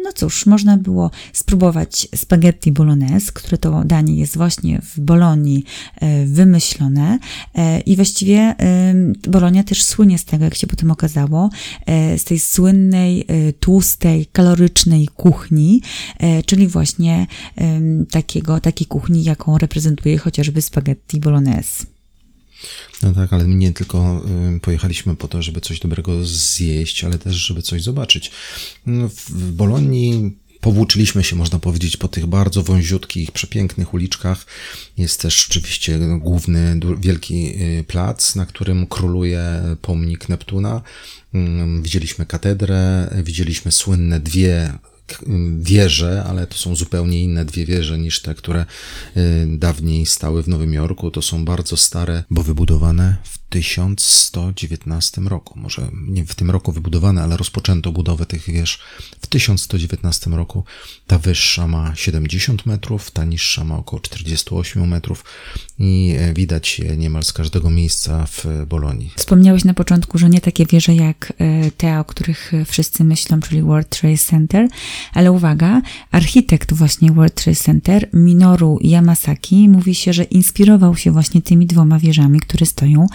no 0.04 0.12
cóż, 0.14 0.46
można 0.46 0.76
było 0.76 1.10
spróbować 1.32 2.08
spaghetti 2.14 2.72
bolognese, 2.72 3.32
które 3.32 3.58
to 3.58 3.84
danie 3.84 4.16
jest 4.16 4.36
właśnie 4.36 4.80
w 4.82 5.00
Bolonii 5.00 5.64
e, 6.00 6.26
wymyślone 6.26 7.18
e, 7.54 7.80
i 7.80 7.96
właściwie 7.96 8.54
Bolonia 9.28 9.64
też 9.64 9.82
słynie 9.82 10.18
z 10.18 10.24
tego, 10.24 10.44
jak 10.44 10.54
się 10.54 10.66
potem 10.66 10.90
okazało, 10.90 11.50
e, 11.86 12.18
z 12.18 12.24
tej 12.24 12.38
słynnej, 12.38 13.26
tłustej, 13.60 14.26
kalorycznej 14.26 15.08
kuchni, 15.16 15.82
czyli 16.46 16.68
właśnie 16.68 17.26
takiego, 18.10 18.60
takiej 18.60 18.86
kuchni, 18.86 19.24
jaką 19.24 19.58
reprezentuje 19.58 20.18
chociażby 20.18 20.62
spaghetti 20.62 21.20
bolognese. 21.20 21.91
No 23.02 23.12
tak, 23.12 23.32
ale 23.32 23.44
nie 23.44 23.72
tylko 23.72 24.22
y, 24.56 24.60
pojechaliśmy 24.60 25.16
po 25.16 25.28
to, 25.28 25.42
żeby 25.42 25.60
coś 25.60 25.80
dobrego 25.80 26.24
zjeść, 26.24 27.04
ale 27.04 27.18
też, 27.18 27.36
żeby 27.36 27.62
coś 27.62 27.82
zobaczyć. 27.82 28.30
No, 28.86 29.08
w 29.08 29.52
Bolonii 29.52 30.36
powłóczyliśmy 30.60 31.24
się, 31.24 31.36
można 31.36 31.58
powiedzieć, 31.58 31.96
po 31.96 32.08
tych 32.08 32.26
bardzo 32.26 32.62
wąziutkich, 32.62 33.32
przepięknych 33.32 33.94
uliczkach. 33.94 34.46
Jest 34.98 35.20
też 35.20 35.46
oczywiście 35.50 35.98
główny, 36.18 36.80
wielki 37.00 37.62
y, 37.62 37.84
plac, 37.84 38.34
na 38.34 38.46
którym 38.46 38.86
króluje 38.86 39.62
pomnik 39.82 40.28
Neptuna. 40.28 40.82
Mm, 41.34 41.82
widzieliśmy 41.82 42.26
katedrę, 42.26 43.10
widzieliśmy 43.24 43.72
słynne 43.72 44.20
dwie 44.20 44.72
wieże, 45.58 46.24
ale 46.28 46.46
to 46.46 46.54
są 46.54 46.76
zupełnie 46.76 47.22
inne 47.22 47.44
dwie 47.44 47.66
wieże 47.66 47.98
niż 47.98 48.22
te, 48.22 48.34
które 48.34 48.66
y, 49.16 49.46
dawniej 49.58 50.06
stały 50.06 50.42
w 50.42 50.48
Nowym 50.48 50.72
Jorku. 50.72 51.10
To 51.10 51.22
są 51.22 51.44
bardzo 51.44 51.76
stare, 51.76 52.24
bo 52.30 52.42
wybudowane 52.42 53.16
w 53.24 53.42
1119 53.52 55.20
roku. 55.20 55.58
Może 55.58 55.88
nie 56.08 56.26
w 56.26 56.34
tym 56.34 56.50
roku 56.50 56.72
wybudowane, 56.72 57.22
ale 57.22 57.36
rozpoczęto 57.36 57.92
budowę 57.92 58.26
tych 58.26 58.50
wież 58.50 58.78
w 59.20 59.26
1119 59.26 60.30
roku. 60.30 60.64
Ta 61.06 61.18
wyższa 61.18 61.68
ma 61.68 61.94
70 61.94 62.66
metrów, 62.66 63.10
ta 63.10 63.24
niższa 63.24 63.64
ma 63.64 63.76
około 63.76 64.00
48 64.00 64.88
metrów 64.88 65.24
i 65.78 66.14
e, 66.18 66.34
widać 66.34 66.78
je 66.78 66.96
niemal 66.96 67.24
z 67.24 67.32
każdego 67.32 67.70
miejsca 67.70 68.26
w 68.26 68.46
Bolonii. 68.66 69.12
Wspomniałeś 69.16 69.64
na 69.64 69.74
początku, 69.74 70.18
że 70.18 70.28
nie 70.28 70.40
takie 70.40 70.66
wieże 70.66 70.94
jak 70.94 71.32
e, 71.38 71.70
te, 71.70 72.00
o 72.00 72.04
których 72.04 72.52
wszyscy 72.66 73.04
myślą, 73.04 73.40
czyli 73.40 73.62
World 73.62 73.88
Trade 73.88 74.18
Center, 74.18 74.68
ale 75.14 75.32
uwaga, 75.32 75.82
architekt 76.10 76.72
właśnie 76.72 77.12
World 77.12 77.34
Trade 77.34 77.58
Center, 77.58 78.08
Minoru 78.12 78.78
Yamasaki, 78.80 79.68
mówi 79.68 79.94
się, 79.94 80.12
że 80.12 80.24
inspirował 80.24 80.96
się 80.96 81.10
właśnie 81.10 81.42
tymi 81.42 81.66
dwoma 81.66 81.98
wieżami, 81.98 82.40
które 82.40 82.66
stoją 82.66 83.06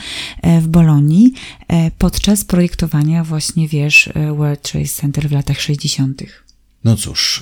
E, 0.41 0.61
w 0.61 0.67
Bolonii 0.67 1.33
e, 1.67 1.91
podczas 1.97 2.45
projektowania 2.45 3.23
właśnie 3.23 3.67
wież 3.67 4.07
e, 4.07 4.33
World 4.33 4.61
Trade 4.61 4.87
Center 4.87 5.29
w 5.29 5.31
latach 5.31 5.61
60. 5.61 6.46
No 6.83 6.95
cóż, 6.95 7.41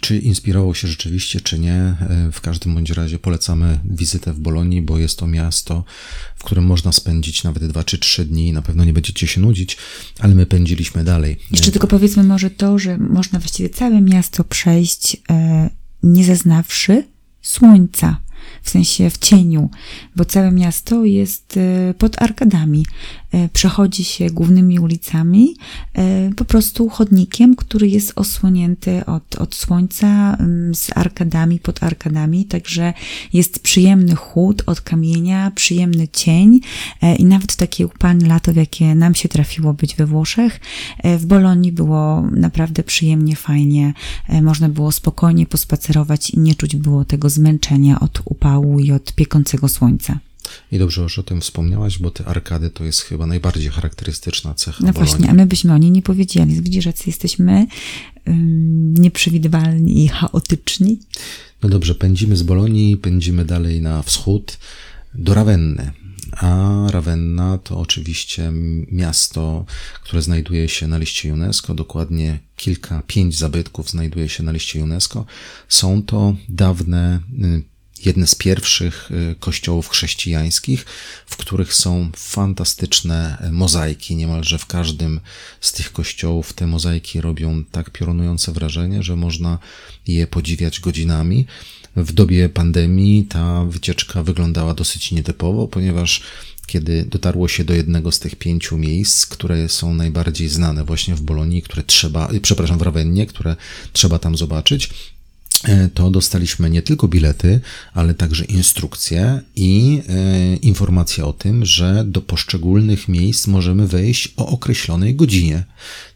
czy 0.00 0.18
inspirował 0.18 0.74
się 0.74 0.88
rzeczywiście, 0.88 1.40
czy 1.40 1.58
nie, 1.58 1.94
w 2.32 2.40
każdym 2.40 2.74
bądź 2.74 2.90
razie 2.90 3.18
polecamy 3.18 3.78
wizytę 3.84 4.32
w 4.32 4.40
Bolonii, 4.40 4.82
bo 4.82 4.98
jest 4.98 5.18
to 5.18 5.26
miasto, 5.26 5.84
w 6.36 6.44
którym 6.44 6.64
można 6.64 6.92
spędzić 6.92 7.44
nawet 7.44 7.66
dwa 7.66 7.84
czy 7.84 7.98
trzy 7.98 8.24
dni. 8.24 8.52
Na 8.52 8.62
pewno 8.62 8.84
nie 8.84 8.92
będziecie 8.92 9.26
się 9.26 9.40
nudzić, 9.40 9.76
ale 10.18 10.34
my 10.34 10.46
pędziliśmy 10.46 11.04
dalej. 11.04 11.38
Jeszcze 11.50 11.72
tylko 11.72 11.86
powiedzmy 11.86 12.24
może 12.24 12.50
to, 12.50 12.78
że 12.78 12.98
można 12.98 13.38
właściwie 13.38 13.70
całe 13.70 14.00
miasto 14.00 14.44
przejść 14.44 15.16
nie 16.02 16.24
zaznawszy 16.24 17.04
słońca 17.42 18.20
w 18.62 18.70
sensie 18.70 19.10
w 19.10 19.18
cieniu, 19.18 19.70
bo 20.16 20.24
całe 20.24 20.50
miasto 20.50 21.04
jest 21.04 21.56
e, 21.56 21.94
pod 21.94 22.22
arkadami. 22.22 22.86
E, 23.32 23.48
przechodzi 23.48 24.04
się 24.04 24.26
głównymi 24.26 24.78
ulicami, 24.78 25.56
e, 25.94 26.30
po 26.36 26.44
prostu 26.44 26.88
chodnikiem, 26.88 27.56
który 27.56 27.88
jest 27.88 28.12
osłonięty 28.16 29.06
od, 29.06 29.34
od 29.34 29.54
słońca 29.54 30.36
mm, 30.40 30.74
z 30.74 30.90
arkadami, 30.94 31.58
pod 31.58 31.82
arkadami, 31.82 32.44
także 32.44 32.94
jest 33.32 33.58
przyjemny 33.62 34.14
chłód 34.14 34.62
od 34.66 34.80
kamienia, 34.80 35.52
przyjemny 35.54 36.08
cień 36.08 36.60
i 37.18 37.24
nawet 37.24 37.56
takie 37.56 37.86
upalne 37.86 38.28
lato, 38.28 38.52
w 38.52 38.56
jakie 38.56 38.94
nam 38.94 39.14
się 39.14 39.28
trafiło 39.28 39.74
być 39.74 39.96
we 39.96 40.06
Włoszech, 40.06 40.60
w 41.04 41.26
Bolonii 41.26 41.72
było 41.72 42.22
naprawdę 42.22 42.82
przyjemnie, 42.82 43.36
fajnie, 43.36 43.94
można 44.42 44.68
było 44.68 44.92
spokojnie 44.92 45.46
pospacerować 45.46 46.30
i 46.30 46.38
nie 46.38 46.54
czuć 46.54 46.76
było 46.76 47.04
tego 47.04 47.30
zmęczenia 47.30 48.00
od 48.00 48.22
upału 48.24 48.80
i 48.80 48.92
od 48.92 49.12
piekącego 49.12 49.68
słońca. 49.68 50.18
I 50.72 50.78
dobrze, 50.78 51.08
że 51.08 51.20
o 51.20 51.24
tym 51.24 51.40
wspomniałaś, 51.40 51.98
bo 51.98 52.10
te 52.10 52.24
arkady 52.24 52.70
to 52.70 52.84
jest 52.84 53.00
chyba 53.00 53.26
najbardziej 53.26 53.70
charakterystyczna 53.70 54.54
cecha 54.54 54.78
No 54.84 54.92
Bolonii. 54.92 55.10
właśnie, 55.10 55.30
a 55.30 55.34
my 55.34 55.46
byśmy 55.46 55.72
o 55.74 55.78
niej 55.78 55.90
nie 55.90 56.02
powiedzieli. 56.02 56.62
Widzisz, 56.62 56.84
że 56.84 56.92
jesteśmy 57.06 57.66
nieprzewidywalni 58.98 60.04
i 60.04 60.08
chaotyczni. 60.08 60.98
No 61.62 61.68
dobrze, 61.68 61.94
pędzimy 61.94 62.36
z 62.36 62.42
Bolonii, 62.42 62.96
pędzimy 62.96 63.44
dalej 63.44 63.80
na 63.80 64.02
wschód 64.02 64.58
do 65.14 65.34
Rawenny. 65.34 65.92
A 66.36 66.82
Ravenna 66.90 67.58
to 67.58 67.78
oczywiście 67.80 68.52
miasto, 68.92 69.64
które 70.04 70.22
znajduje 70.22 70.68
się 70.68 70.86
na 70.86 70.98
liście 70.98 71.32
UNESCO, 71.32 71.74
dokładnie 71.74 72.38
kilka, 72.56 73.02
pięć 73.06 73.38
zabytków 73.38 73.90
znajduje 73.90 74.28
się 74.28 74.42
na 74.42 74.52
liście 74.52 74.84
UNESCO. 74.84 75.24
Są 75.68 76.02
to 76.02 76.36
dawne 76.48 77.20
y, 77.44 77.62
jedne 78.06 78.26
z 78.26 78.34
pierwszych 78.34 79.10
y, 79.10 79.34
kościołów 79.40 79.88
chrześcijańskich, 79.88 80.86
w 81.26 81.36
których 81.36 81.74
są 81.74 82.10
fantastyczne 82.16 83.48
mozaiki. 83.52 84.16
Niemalże 84.16 84.58
w 84.58 84.66
każdym 84.66 85.20
z 85.60 85.72
tych 85.72 85.92
kościołów 85.92 86.52
te 86.52 86.66
mozaiki 86.66 87.20
robią 87.20 87.64
tak 87.64 87.90
piorunujące 87.90 88.52
wrażenie, 88.52 89.02
że 89.02 89.16
można 89.16 89.58
je 90.06 90.26
podziwiać 90.26 90.80
godzinami. 90.80 91.46
W 91.96 92.12
dobie 92.12 92.48
pandemii 92.48 93.24
ta 93.24 93.64
wycieczka 93.64 94.22
wyglądała 94.22 94.74
dosyć 94.74 95.12
nietypowo, 95.12 95.68
ponieważ 95.68 96.22
kiedy 96.66 97.04
dotarło 97.04 97.48
się 97.48 97.64
do 97.64 97.74
jednego 97.74 98.12
z 98.12 98.18
tych 98.18 98.36
pięciu 98.36 98.78
miejsc, 98.78 99.26
które 99.26 99.68
są 99.68 99.94
najbardziej 99.94 100.48
znane 100.48 100.84
właśnie 100.84 101.14
w 101.14 101.20
Bolonii, 101.20 101.62
które 101.62 101.82
trzeba, 101.82 102.28
przepraszam, 102.42 102.78
w 102.78 102.82
Rawennie, 102.82 103.26
które 103.26 103.56
trzeba 103.92 104.18
tam 104.18 104.36
zobaczyć. 104.36 104.90
E, 105.64 105.88
to 105.88 106.10
dostaliśmy 106.10 106.70
nie 106.70 106.82
tylko 106.82 107.08
bilety, 107.08 107.60
ale 107.94 108.14
także 108.14 108.44
instrukcje 108.44 109.40
i 109.56 110.02
e, 110.08 110.56
informacje 110.56 111.24
o 111.24 111.32
tym, 111.32 111.64
że 111.64 112.04
do 112.06 112.20
poszczególnych 112.20 113.08
miejsc 113.08 113.46
możemy 113.46 113.86
wejść 113.86 114.34
o 114.36 114.46
określonej 114.46 115.14
godzinie. 115.14 115.64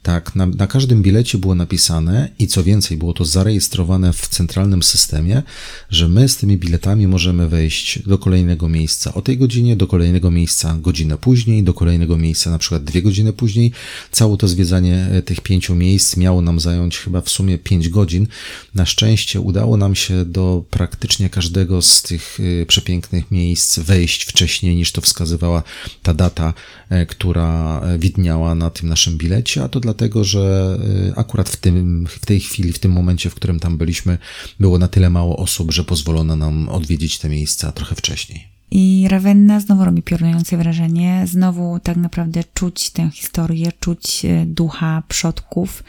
Tak, 0.07 0.37
na, 0.37 0.47
na, 0.47 0.67
każdym 0.67 1.03
bilecie 1.03 1.39
było 1.39 1.55
napisane 1.55 2.29
i 2.39 2.47
co 2.47 2.65
więcej, 2.65 2.97
było 2.97 3.13
to 3.13 3.25
zarejestrowane 3.25 4.13
w 4.13 4.29
centralnym 4.29 4.83
systemie, 4.83 5.43
że 5.91 6.09
my 6.09 6.29
z 6.29 6.37
tymi 6.37 6.59
biletami 6.59 7.07
możemy 7.07 7.49
wejść 7.49 8.03
do 8.03 8.19
kolejnego 8.19 8.69
miejsca 8.69 9.15
o 9.15 9.23
tej 9.23 9.39
godzinie, 9.39 9.77
do 9.77 9.87
kolejnego 9.87 10.31
miejsca 10.31 10.77
godzinę 10.81 11.19
później, 11.19 11.63
do 11.63 11.75
kolejnego 11.75 12.19
miejsca 12.19 12.51
na 12.51 12.59
przykład 12.59 12.85
dwie 12.85 13.03
godziny 13.03 13.33
później. 13.33 13.73
Całe 14.11 14.37
to 14.37 14.49
zwiedzanie 14.49 15.09
e, 15.13 15.23
tych 15.23 15.41
pięciu 15.41 15.75
miejsc 15.75 16.17
miało 16.17 16.43
nam 16.43 16.61
zająć 16.61 16.99
chyba 16.99 17.21
w 17.21 17.31
sumie 17.31 17.59
pięć 17.59 17.89
godzin. 17.89 18.27
Na 18.75 18.87
szczęście 18.87 19.41
udało 19.41 19.77
nam 19.77 19.95
się 19.95 20.25
do 20.25 20.65
praktycznie 20.71 21.31
każdego 21.31 21.83
z 21.83 22.03
tych 22.03 22.39
e, 22.63 22.67
przepięknych 22.67 23.31
miejsc 23.31 23.79
wejść 23.79 24.25
wcześniej 24.25 24.77
niż 24.77 24.93
to 24.93 25.01
wskazywała 25.01 25.63
ta 26.03 26.15
data, 26.15 26.55
e, 26.89 27.07
która 27.07 27.83
widniała 27.99 28.55
na 28.55 28.71
tym 28.71 28.89
naszym 28.89 29.19
bilecie, 29.19 29.65
a 29.65 29.69
to 29.69 29.81
dla 29.81 29.96
dlatego 29.97 30.25
że 30.25 30.77
y, 31.09 31.13
akurat 31.17 31.49
w, 31.49 31.57
tym, 31.57 32.07
w 32.09 32.27
tej 32.27 32.41
chwili, 32.41 32.73
w 32.73 32.79
tym 32.79 32.93
momencie, 32.93 33.31
w 33.31 33.35
którym 33.35 33.61
tam 33.61 33.79
byliśmy, 33.79 34.19
było 34.61 34.79
na 34.79 34.89
tyle 34.89 35.11
mało 35.11 35.37
osób, 35.37 35.73
że 35.73 35.85
pozwolono 35.85 36.37
nam 36.37 36.69
odwiedzić 36.69 37.19
te 37.19 37.29
miejsca 37.29 37.73
trochę 37.73 37.95
wcześniej. 37.95 38.56
I 38.71 39.07
Ravenna 39.09 39.61
znowu 39.61 39.85
robi 39.85 40.03
piorunujące 40.03 40.57
wrażenie, 40.57 41.23
znowu 41.27 41.81
tak 41.81 41.97
naprawdę 41.97 42.45
czuć 42.55 42.91
tę 42.91 43.11
historię, 43.11 43.73
czuć 43.81 44.25
e, 44.25 44.47
ducha 44.47 45.03
przodków 45.09 45.85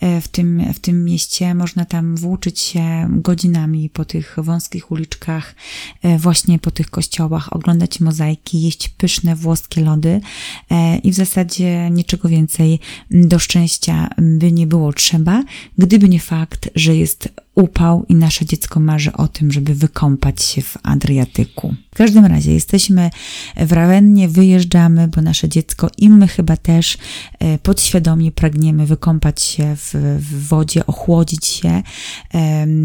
e, 0.00 0.20
w 0.20 0.28
tym, 0.28 0.72
w 0.74 0.78
tym 0.78 1.04
mieście. 1.04 1.54
Można 1.54 1.84
tam 1.84 2.16
włóczyć 2.16 2.60
się 2.60 3.08
godzinami 3.10 3.90
po 3.90 4.04
tych 4.04 4.36
wąskich 4.38 4.90
uliczkach, 4.90 5.54
e, 6.02 6.18
właśnie 6.18 6.58
po 6.58 6.70
tych 6.70 6.90
kościołach, 6.90 7.52
oglądać 7.52 8.00
mozaiki, 8.00 8.62
jeść 8.62 8.88
pyszne 8.88 9.36
włoskie 9.36 9.80
lody 9.80 10.20
i 11.02 11.12
w 11.12 11.14
zasadzie 11.14 11.90
niczego 11.90 12.28
więcej 12.28 12.80
do 13.10 13.38
szczęścia 13.38 14.08
by 14.18 14.52
nie 14.52 14.66
było 14.66 14.92
trzeba, 14.92 15.44
gdyby 15.78 16.08
nie 16.08 16.20
fakt, 16.20 16.70
że 16.74 16.96
jest 16.96 17.28
upał 17.56 18.04
i 18.08 18.14
nasze 18.14 18.44
dziecko 18.44 18.80
marzy 18.80 19.12
o 19.12 19.28
tym, 19.28 19.52
żeby 19.52 19.74
wykąpać 19.74 20.42
się 20.42 20.62
w 20.62 20.76
Adriatyku. 20.82 21.74
W 21.94 21.96
każdym 21.96 22.24
razie 22.24 22.52
jesteśmy 22.52 23.10
w 23.56 23.72
Rawennie, 23.72 24.28
wyjeżdżamy, 24.28 25.08
bo 25.08 25.22
nasze 25.22 25.48
dziecko 25.48 25.90
i 25.98 26.10
my 26.10 26.28
chyba 26.28 26.56
też 26.56 26.98
e, 27.38 27.58
podświadomie 27.58 28.32
pragniemy 28.32 28.86
wykąpać 28.86 29.42
się 29.42 29.76
w, 29.76 29.94
w 30.18 30.48
wodzie, 30.48 30.86
ochłodzić 30.86 31.46
się. 31.46 31.82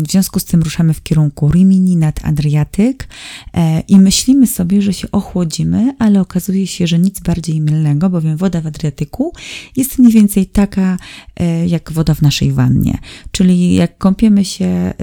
W 0.06 0.12
związku 0.12 0.40
z 0.40 0.46
tym 0.46 0.62
ruszamy 0.62 0.94
w 0.94 1.04
kierunku 1.04 1.52
Rimini 1.52 1.96
nad 1.96 2.26
Adriatyk 2.26 3.08
e, 3.54 3.80
i 3.80 4.00
myślimy 4.00 4.48
sobie, 4.48 4.82
że 4.82 4.94
się 4.94 5.12
ochłodzimy, 5.12 5.96
ale 6.00 6.22
okazuje 6.22 6.68
się, 6.68 6.88
że 6.88 7.00
nic 7.00 7.20
bardziej 7.20 7.62
mylnego, 7.62 8.10
bowiem 8.10 8.38
woda 8.38 8.62
w 8.62 8.68
Adriatyku 8.68 9.34
jest 9.76 10.00
mniej 10.00 10.14
więcej 10.14 10.46
taka 10.46 10.98
e, 11.36 11.68
jak 11.68 11.92
woda 11.92 12.14
w 12.14 12.22
naszej 12.22 12.52
wannie. 12.52 12.98
Czyli 13.32 13.76
jak 13.76 13.98
kąpiemy 13.98 14.46
się 14.46 14.61
się, 14.62 14.94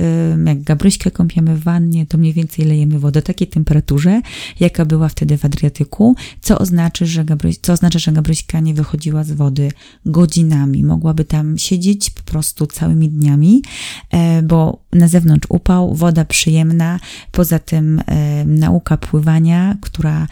jak 0.45 0.63
Gabryśkę 0.63 1.11
kąpiemy 1.11 1.57
w 1.57 1.63
wannie, 1.63 2.07
to 2.07 2.19
mniej 2.19 2.33
więcej 2.33 2.65
lejemy 2.65 2.99
wodę 2.99 3.23
takiej 3.23 3.49
temperaturze, 3.49 4.21
jaka 4.61 4.85
była 4.85 5.09
wtedy 5.09 5.39
w 5.39 5.45
Adriatyku, 5.45 6.17
co 6.41 6.59
oznacza, 6.59 7.07
że 7.07 7.25
Gabryś, 7.25 7.59
co 7.63 7.73
oznacza, 7.73 7.99
że 7.99 8.13
Gabryśka 8.13 8.61
nie 8.61 8.75
wychodziła 8.75 9.25
z 9.25 9.33
wody 9.33 9.73
godzinami. 10.07 10.85
Mogłaby 10.85 11.25
tam 11.25 11.59
siedzieć 11.59 12.11
po 12.11 12.23
prostu 12.23 12.67
całymi 12.67 13.09
dniami, 13.09 13.63
e, 14.11 14.43
bo 14.43 14.83
na 14.93 15.09
zewnątrz 15.09 15.47
upał, 15.49 15.95
woda 15.95 16.25
przyjemna, 16.25 17.01
poza 17.33 17.59
tym 17.59 18.03
nauka 18.47 18.97
pływania, 18.97 19.77
która, 19.81 20.27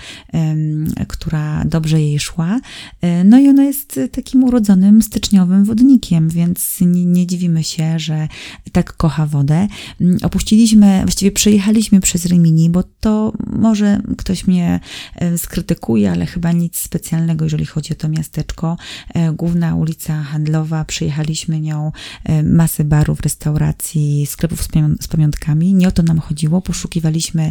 która 1.08 1.64
dobrze 1.64 2.00
jej 2.00 2.18
szła. 2.18 2.60
E, 3.00 3.24
no 3.24 3.38
i 3.38 3.48
ona 3.48 3.64
jest 3.64 4.00
takim 4.12 4.44
urodzonym 4.44 5.02
styczniowym 5.02 5.64
wodnikiem, 5.64 6.28
więc 6.28 6.80
nie, 6.80 7.04
nie 7.04 7.26
dziwimy 7.26 7.64
się, 7.64 7.98
że 7.98 8.28
tak 8.72 8.96
kocha 8.96 9.15
kocha 9.16 9.26
wodę. 9.26 9.68
Mm, 10.00 10.18
opuściliśmy, 10.22 11.00
właściwie 11.02 11.30
przejechaliśmy 11.30 12.00
przez 12.00 12.24
Rimini, 12.26 12.70
bo 12.70 12.82
to 13.00 13.32
może 13.46 14.00
ktoś 14.18 14.46
mnie 14.46 14.80
e, 15.14 15.38
skrytykuje, 15.38 16.10
ale 16.10 16.26
chyba 16.26 16.52
nic 16.52 16.78
specjalnego, 16.78 17.44
jeżeli 17.44 17.66
chodzi 17.66 17.92
o 17.92 17.96
to 17.96 18.08
miasteczko. 18.08 18.76
E, 19.14 19.32
główna 19.32 19.74
ulica 19.74 20.22
handlowa, 20.22 20.84
przejechaliśmy 20.84 21.60
nią 21.60 21.92
e, 22.24 22.42
masę 22.42 22.84
barów, 22.84 23.20
restauracji, 23.20 24.26
sklepów 24.26 24.62
z 25.00 25.08
pamiątkami. 25.08 25.74
Nie 25.74 25.88
o 25.88 25.92
to 25.92 26.02
nam 26.02 26.18
chodziło. 26.18 26.60
Poszukiwaliśmy 26.60 27.50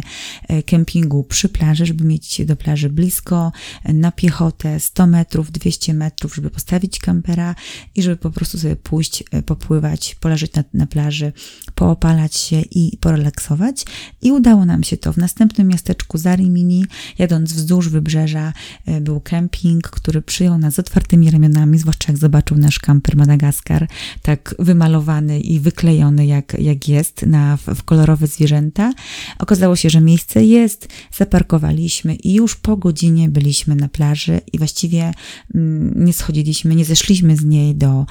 kempingu 0.66 1.24
przy 1.24 1.48
plaży, 1.48 1.86
żeby 1.86 2.04
mieć 2.04 2.44
do 2.44 2.56
plaży 2.56 2.90
blisko, 2.90 3.52
na 3.84 4.12
piechotę 4.12 4.80
100 4.80 5.06
metrów, 5.06 5.52
200 5.52 5.94
metrów, 5.94 6.34
żeby 6.34 6.50
postawić 6.50 6.98
kampera 6.98 7.54
i 7.94 8.02
żeby 8.02 8.16
po 8.16 8.30
prostu 8.30 8.58
sobie 8.58 8.76
pójść, 8.76 9.24
popływać, 9.46 10.16
poleżeć 10.20 10.54
na, 10.54 10.64
na 10.74 10.86
plaży, 10.86 11.32
poopalać 11.74 12.36
się 12.36 12.60
i 12.60 12.96
porelaksować. 13.00 13.84
I 14.22 14.32
udało 14.32 14.64
nam 14.64 14.82
się 14.84 14.96
to. 14.96 15.12
W 15.12 15.16
następnym 15.16 15.68
miasteczku 15.68 16.18
Zarimini, 16.18 16.84
jadąc 17.18 17.52
wzdłuż 17.52 17.88
wybrzeża, 17.88 18.52
e, 18.86 19.00
był 19.00 19.20
kemping, 19.20 19.90
który 19.90 20.22
przyjął 20.22 20.58
nas 20.58 20.74
z 20.74 20.78
otwartymi 20.78 21.30
ramionami, 21.30 21.78
zwłaszcza 21.78 22.12
jak 22.12 22.18
zobaczył 22.18 22.56
nasz 22.56 22.78
kamper 22.78 23.16
Madagaskar, 23.16 23.88
tak 24.22 24.54
wymalowany 24.58 25.40
i 25.40 25.60
wyklejony 25.60 26.26
jak, 26.26 26.56
jak 26.60 26.88
jest 26.88 27.26
na, 27.26 27.56
w 27.56 27.82
kolorowe 27.82 28.26
zwierzęta. 28.26 28.92
Okazało 29.38 29.76
się, 29.76 29.90
że 29.90 30.00
miejsce 30.00 30.44
jest, 30.44 30.88
zaparkowaliśmy 31.16 32.14
i 32.14 32.34
już 32.34 32.56
po 32.56 32.76
godzinie 32.76 33.28
byliśmy 33.28 33.76
na 33.76 33.88
plaży 33.88 34.40
i 34.52 34.58
właściwie 34.58 35.12
mm, 35.54 36.04
nie 36.04 36.12
schodziliśmy, 36.12 36.74
nie 36.74 36.84
zeszliśmy 36.84 37.36
z 37.36 37.44
niej 37.44 37.74
do, 37.74 38.06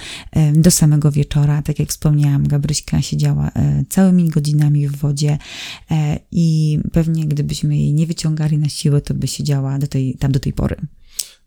do 0.53 0.71
samego 0.71 1.11
wieczora. 1.11 1.61
Tak 1.61 1.79
jak 1.79 1.89
wspomniałam, 1.89 2.47
Gabryśka 2.47 3.01
siedziała 3.01 3.24
E, 3.29 3.83
całymi 3.89 4.29
godzinami 4.29 4.87
w 4.87 4.95
wodzie 4.95 5.37
e, 5.91 6.19
i 6.31 6.79
pewnie 6.91 7.25
gdybyśmy 7.25 7.77
jej 7.77 7.93
nie 7.93 8.07
wyciągali 8.07 8.57
na 8.57 8.69
siłę, 8.69 9.01
to 9.01 9.13
by 9.13 9.27
siedziała 9.27 9.79
do 9.79 9.87
tej, 9.87 10.15
tam 10.19 10.31
do 10.31 10.39
tej 10.39 10.53
pory. 10.53 10.75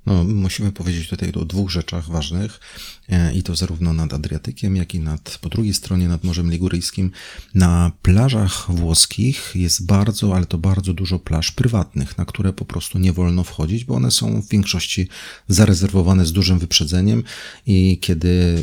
No, 0.06 0.24
musimy 0.24 0.72
powiedzieć 0.72 1.08
tutaj 1.08 1.32
o 1.32 1.44
dwóch 1.44 1.70
rzeczach 1.70 2.08
ważnych. 2.08 2.60
E, 3.08 3.34
i 3.34 3.42
to 3.42 3.56
zarówno 3.56 3.92
nad 3.92 4.14
Adriatykiem, 4.14 4.76
jak 4.76 4.94
i 4.94 5.00
nad, 5.00 5.38
po 5.40 5.48
drugiej 5.48 5.74
stronie 5.74 6.08
nad 6.08 6.24
Morzem 6.24 6.50
Liguryjskim. 6.50 7.10
Na 7.54 7.92
plażach 8.02 8.66
włoskich 8.68 9.52
jest 9.54 9.86
bardzo, 9.86 10.36
ale 10.36 10.46
to 10.46 10.58
bardzo 10.58 10.92
dużo 10.92 11.18
plaż 11.18 11.52
prywatnych, 11.52 12.18
na 12.18 12.24
które 12.24 12.52
po 12.52 12.64
prostu 12.64 12.98
nie 12.98 13.12
wolno 13.12 13.44
wchodzić, 13.44 13.84
bo 13.84 13.94
one 13.94 14.10
są 14.10 14.42
w 14.42 14.48
większości 14.48 15.08
zarezerwowane 15.48 16.26
z 16.26 16.32
dużym 16.32 16.58
wyprzedzeniem 16.58 17.22
i 17.66 17.98
kiedy 18.00 18.62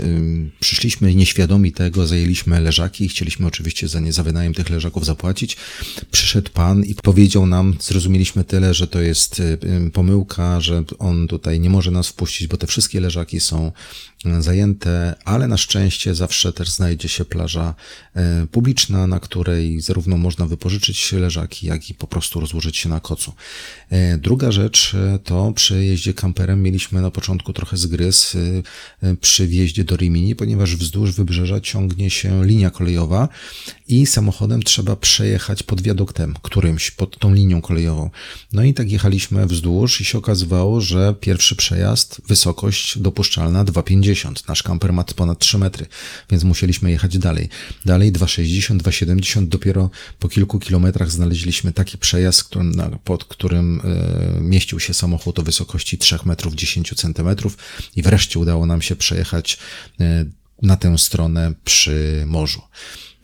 przyszliśmy 0.60 1.16
nieświadomi 1.16 1.72
tego, 1.72 2.08
zajęliśmy 2.08 2.60
leżaki 2.60 3.06
i 3.06 3.10
chcieliśmy 3.10 3.48
oczywiście 3.48 3.88
za 3.88 4.00
nie 4.00 4.14
za 4.14 4.24
wynajem 4.24 4.54
tych 4.54 4.70
leżaków 4.70 5.06
zapłacić, 5.06 5.58
przyszedł 6.12 6.52
pan 6.52 6.84
i 6.84 6.96
powiedział 6.96 7.48
nam, 7.48 7.76
zrozumieliśmy 7.80 8.44
tyle, 8.44 8.74
że 8.74 8.88
to 8.88 9.02
jest 9.02 9.42
pomyłka, 9.94 10.62
że 10.62 10.84
on 11.00 11.28
tutaj 11.28 11.60
nie 11.60 11.70
może 11.70 11.92
nas 11.92 12.08
wpuścić, 12.08 12.48
bo 12.48 12.58
te 12.58 12.68
wszystkie 12.68 13.00
leżaki 13.00 13.40
są 13.40 13.72
zajęte, 14.42 15.16
ale 15.26 15.48
na 15.48 15.58
szczęście 15.58 16.16
zawsze 16.16 16.54
też 16.54 16.70
znajdzie 16.70 17.10
się 17.10 17.26
plaża 17.26 17.76
e, 18.16 18.48
publiczna, 18.52 19.08
na 19.08 19.20
której 19.20 19.82
zarówno 19.82 20.18
można 20.18 20.46
wypożyczyć 20.46 21.12
leżaki, 21.12 21.68
jak 21.68 21.90
i 21.90 21.94
po 21.94 22.08
prostu 22.08 22.40
rozłożyć 22.40 22.78
się 22.78 22.90
na 22.90 23.00
kocu. 23.00 23.34
E, 23.90 24.18
druga 24.18 24.52
rzecz 24.52 24.96
e, 24.96 25.20
to 25.20 25.52
przy 25.56 25.86
jeździe 25.86 26.14
kamperem 26.14 26.64
mieliśmy 26.64 27.02
na 27.02 27.12
początku 27.12 27.54
trochę 27.54 27.78
zgryz 27.78 28.38
przy 29.22 29.48
wjeździe 29.48 29.84
do 29.84 29.96
Rimini, 29.96 30.36
ponieważ 30.36 30.76
wzdłuż 30.76 31.12
wybrzeża 31.12 31.62
ciągnie 31.62 32.10
się 32.10 32.46
linia 32.46 32.70
kolejowa 32.70 33.30
i 33.88 34.06
samochodem 34.06 34.64
trzeba 34.64 34.96
przejechać 34.96 35.64
pod 35.64 35.82
wiaduktem 35.82 36.34
którymś, 36.42 36.92
pod 36.92 37.20
tą 37.20 37.34
linią 37.34 37.62
kolejową. 37.62 38.10
No 38.54 38.64
i 38.64 38.74
tak 38.74 38.92
jechaliśmy 38.92 39.46
wzdłuż 39.46 40.02
i 40.02 40.06
się 40.06 40.18
okazywało, 40.18 40.82
że 40.82 41.16
pierwszy 41.20 41.56
przejazd, 41.56 42.22
wysokość 42.28 43.00
dopuszczalna 43.00 43.66
2,50 43.66 44.25
2,60. 44.26 44.48
Nasz 44.48 44.64
kamper 44.64 44.94
ma 44.94 45.04
ponad 45.04 45.40
3 45.40 45.58
metry, 45.58 45.86
więc 46.30 46.44
musieliśmy 46.44 46.92
jechać 46.92 47.18
dalej. 47.18 47.50
Dalej 47.86 48.14
2,60, 48.14 48.78
2,70. 48.78 49.48
Dopiero 49.48 49.90
po 50.20 50.30
kilku 50.30 50.60
kilometrach 50.60 51.12
znaleźliśmy 51.12 51.74
taki 51.74 51.98
przejazd, 51.98 52.50
pod 53.04 53.26
którym 53.26 53.82
e, 53.84 54.42
mieścił 54.42 54.80
się 54.80 54.94
samochód 54.94 55.40
o 55.40 55.44
wysokości 55.44 55.98
3 55.98 56.20
metrów 56.26 56.56
10 56.56 56.94
centymetrów 56.96 57.58
i 57.96 58.02
wreszcie 58.02 58.40
udało 58.40 58.66
nam 58.66 58.82
się 58.82 58.96
przejechać 58.96 59.58
e, 60.00 60.26
na 60.62 60.78
tę 60.78 60.98
stronę 60.98 61.54
przy 61.64 62.24
morzu. 62.28 62.62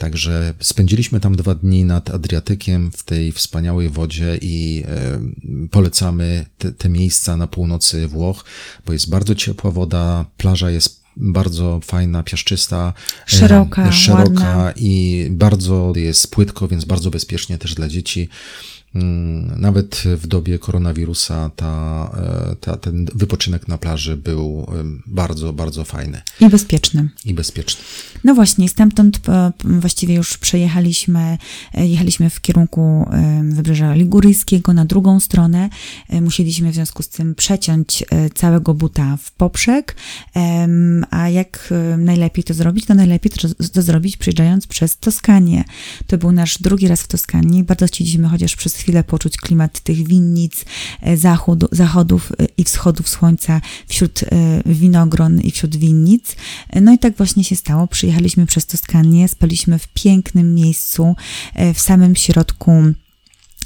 Także 0.01 0.53
spędziliśmy 0.59 1.19
tam 1.19 1.35
dwa 1.35 1.55
dni 1.55 1.85
nad 1.85 2.09
Adriatykiem 2.09 2.91
w 2.91 3.03
tej 3.03 3.31
wspaniałej 3.31 3.89
wodzie 3.89 4.37
i 4.41 4.83
e, 4.87 5.19
polecamy 5.71 6.45
te, 6.57 6.71
te 6.71 6.89
miejsca 6.89 7.37
na 7.37 7.47
północy 7.47 8.07
Włoch, 8.07 8.45
bo 8.85 8.93
jest 8.93 9.09
bardzo 9.09 9.35
ciepła 9.35 9.71
woda, 9.71 10.25
plaża 10.37 10.71
jest 10.71 11.01
bardzo 11.17 11.79
fajna, 11.83 12.23
piaszczysta, 12.23 12.93
e, 13.27 13.37
Szeroka, 13.37 13.91
szeroka 13.91 14.57
ładna. 14.57 14.73
i 14.75 15.27
bardzo 15.31 15.93
jest 15.95 16.31
płytko, 16.31 16.67
więc 16.67 16.85
bardzo 16.85 17.11
bezpiecznie 17.11 17.57
też 17.57 17.75
dla 17.75 17.87
dzieci. 17.87 18.29
Mm, 18.95 19.61
Nawet 19.61 20.03
w 20.17 20.27
dobie 20.27 20.59
koronawirusa 20.59 21.49
ta, 21.55 22.11
e, 22.51 22.55
ta, 22.55 22.77
ten 22.77 23.05
wypoczynek 23.15 23.67
na 23.67 23.77
plaży 23.77 24.17
był 24.17 24.67
bardzo, 25.07 25.53
bardzo 25.53 25.83
fajny 25.85 26.21
I 26.39 26.49
bezpiecznym. 26.49 27.09
i 27.25 27.33
bezpieczny. 27.33 27.83
No 28.23 28.35
właśnie, 28.35 28.69
stamtąd 28.69 29.29
e, 29.29 29.51
właściwie 29.63 30.15
już 30.15 30.37
przejechaliśmy, 30.37 31.37
e, 31.73 31.87
jechaliśmy 31.87 32.29
w 32.29 32.41
kierunku 32.41 33.09
Wybrzeża 33.43 33.93
Liguryjskiego 33.93 34.73
na 34.73 34.85
drugą 34.85 35.19
stronę. 35.19 35.69
Musieliśmy 36.09 36.71
w 36.71 36.73
związku 36.73 37.03
z 37.03 37.09
tym 37.09 37.35
przeciąć 37.35 38.03
całego 38.35 38.73
buta 38.73 39.17
w 39.17 39.31
poprzek. 39.31 39.95
A 41.09 41.29
jak 41.29 41.73
najlepiej 41.97 42.43
to 42.43 42.53
zrobić? 42.53 42.85
To 42.85 42.93
najlepiej 42.95 43.31
to, 43.73 43.81
zrobić 43.81 44.17
przyjeżdżając 44.17 44.67
przez 44.67 44.97
Toskanię. 44.97 45.63
To 46.07 46.17
był 46.17 46.31
nasz 46.31 46.57
drugi 46.61 46.87
raz 46.87 47.01
w 47.01 47.07
Toskanii. 47.07 47.63
Bardzo 47.63 47.87
chcieliśmy 47.87 48.27
chociaż 48.27 48.55
przez 48.55 48.80
chwilę 48.81 49.03
poczuć 49.03 49.37
klimat 49.37 49.79
tych 49.79 50.07
winnic, 50.07 50.65
e, 51.01 51.17
zachodów 51.71 52.31
e, 52.31 52.47
i 52.57 52.63
wschodów 52.63 53.09
słońca 53.09 53.61
wśród 53.87 54.23
e, 54.23 54.27
winogron 54.65 55.41
i 55.41 55.51
wśród 55.51 55.75
winnic. 55.75 56.35
No 56.81 56.93
i 56.93 56.99
tak 56.99 57.17
właśnie 57.17 57.43
się 57.43 57.55
stało. 57.55 57.87
Przyjechaliśmy 57.87 58.45
przez 58.45 58.65
Toskanię, 58.65 59.27
spaliśmy 59.27 59.79
w 59.79 59.87
pięknym 59.87 60.55
miejscu, 60.55 61.15
w 61.73 61.79
samym 61.81 62.15
środku 62.15 62.71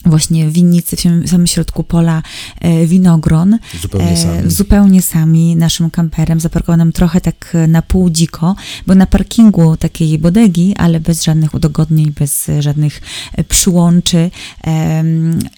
właśnie 0.05 0.49
winnicy, 0.49 0.95
w 0.95 0.99
samym- 1.29 1.47
środku 1.47 1.83
pola 1.83 2.23
e, 2.61 2.85
winogron. 2.85 3.57
Zupełnie 3.81 4.11
E, 4.11 4.17
sami. 4.17 4.51
Zupełnie 4.51 5.01
sami 5.01 5.55
naszym 5.55 5.89
kamperem. 5.89 6.39
Zaparkował 6.39 6.77
nam 6.77 6.91
trochę 6.91 7.21
tak 7.21 7.51
e, 7.53 7.67
na 7.67 7.81
pół 7.81 8.09
dziko, 8.09 8.55
bo 8.87 8.95
na 8.95 9.05
parkingu 9.05 9.77
takiej 9.77 10.19
bodegi, 10.19 10.75
ale 10.77 10.99
bez 10.99 11.23
żadnych 11.23 11.53
udogodnień, 11.53 12.11
bez 12.19 12.47
żadnych 12.59 13.01
przyłączy. 13.49 14.31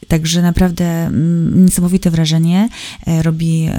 Także 0.08 0.42
naprawdę 0.42 0.86
mm, 0.86 1.66
niesamowite 1.66 2.12
wrażenie 2.12 2.70
robi 3.22 3.70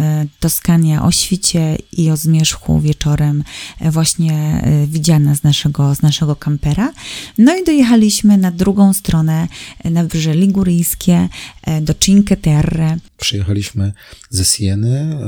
Toskania 0.41 1.03
o 1.05 1.11
świcie 1.11 1.79
i 1.93 2.11
o 2.11 2.17
zmierzchu 2.17 2.81
wieczorem 2.81 3.45
właśnie 3.81 4.63
widziana 4.87 5.35
z 5.35 5.43
naszego, 5.43 5.95
z 5.95 6.03
naszego 6.03 6.37
kampera. 6.37 6.93
No 7.39 7.57
i 7.57 7.65
dojechaliśmy 7.65 8.39
na 8.39 8.51
drugą 8.51 8.93
stronę, 8.93 9.49
na 9.85 10.03
wybrzeże 10.03 10.35
e, 11.63 11.81
do 11.81 11.95
Cinque 11.95 12.37
Terre. 12.37 12.97
Przyjechaliśmy 13.17 13.93
ze 14.31 14.45
Sieny 14.45 15.19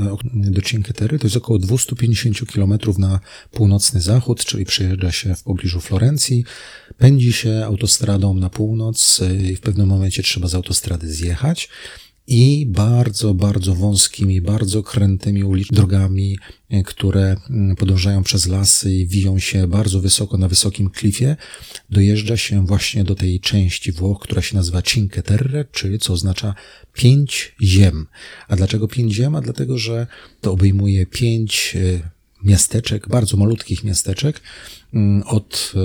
e, 0.43 0.51
do 0.51 0.61
Cinque 0.61 0.93
Terre, 0.93 1.19
to 1.19 1.27
jest 1.27 1.37
około 1.37 1.59
250 1.59 2.51
km 2.53 2.73
na 2.97 3.19
północny 3.51 4.01
zachód, 4.01 4.45
czyli 4.45 4.65
przyjeżdża 4.65 5.11
się 5.11 5.35
w 5.35 5.43
pobliżu 5.43 5.81
Florencji, 5.81 6.45
pędzi 6.97 7.33
się 7.33 7.63
autostradą 7.65 8.33
na 8.33 8.49
północ 8.49 9.21
e, 9.21 9.35
i 9.35 9.55
w 9.55 9.61
pewnym 9.61 9.87
momencie 9.87 10.23
trzeba 10.23 10.47
z 10.47 10.55
autostrady 10.55 11.13
zjechać 11.13 11.69
i 12.27 12.65
bardzo, 12.65 13.33
bardzo 13.33 13.75
wąskimi, 13.75 14.41
bardzo 14.41 14.83
krętymi 14.83 15.43
ulicz- 15.43 15.73
drogami, 15.73 16.37
e, 16.69 16.83
które 16.83 17.35
mm, 17.49 17.75
podążają 17.75 18.23
przez 18.23 18.47
lasy 18.47 18.93
i 18.93 19.07
wiją 19.07 19.39
się 19.39 19.67
bardzo 19.67 20.01
wysoko 20.01 20.37
na 20.37 20.47
wysokim 20.47 20.89
klifie, 20.89 21.35
dojeżdża 21.89 22.37
się 22.37 22.65
właśnie 22.65 23.03
do 23.03 23.15
tej 23.15 23.39
części 23.39 23.91
Włoch, 23.91 24.19
która 24.19 24.41
się 24.41 24.55
nazywa 24.55 24.81
Cinque 24.81 25.23
Terre, 25.23 25.65
czyli 25.71 25.99
co 25.99 26.13
oznacza 26.13 26.55
pięć 26.93 27.55
ziem. 27.61 28.07
A 28.47 28.55
dlaczego 28.55 28.87
pięć 28.87 29.13
ziem? 29.13 29.35
A 29.35 29.41
dlatego, 29.41 29.77
że 29.77 30.07
to 30.41 30.51
obejmuje 30.51 31.05
pięć 31.05 31.75
e, 31.75 32.09
miasteczek, 32.43 33.07
bardzo 33.07 33.37
malutkich 33.37 33.83
miasteczek 33.83 34.41
mm, 34.93 35.23
od 35.23 35.73
e, 35.75 35.81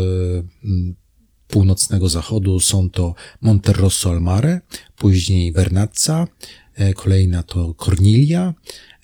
północnego 1.49 2.09
zachodu 2.09 2.61
są 2.61 2.91
to 2.91 3.15
Monterosso 3.41 4.11
al 4.11 4.21
Mare, 4.21 4.61
później 4.97 5.53
Vernazza, 5.53 6.29
e, 6.75 6.95
kolejna 6.95 7.43
to 7.43 7.75
Corniglia, 7.75 8.55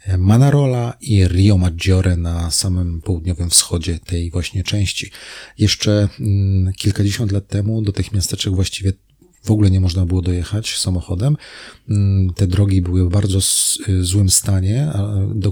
e, 0.05 0.19
Manarola 0.19 0.97
i 1.01 1.29
Rio 1.29 1.59
Maggiore 1.59 2.17
na 2.17 2.51
samym 2.51 3.01
południowym 3.01 3.51
wschodzie 3.51 3.99
tej 3.99 4.31
właśnie 4.31 4.65
części. 4.65 5.11
Jeszcze 5.59 6.09
mm, 6.21 6.73
kilkadziesiąt 6.73 7.33
lat 7.33 7.49
temu 7.49 7.83
do 7.83 7.93
tych 7.93 8.13
miasteczek 8.13 8.55
właściwie 8.55 8.93
w 9.43 9.51
ogóle 9.51 9.71
nie 9.71 9.81
można 9.81 10.07
było 10.07 10.23
dojechać 10.23 10.79
samochodem. 10.79 11.37
Mm, 11.89 12.33
Te 12.35 12.47
drogi 12.47 12.83
były 12.83 13.05
w 13.07 13.09
bardzo 13.13 13.39
y, 13.89 14.05
złym 14.05 14.31
stanie 14.31 14.93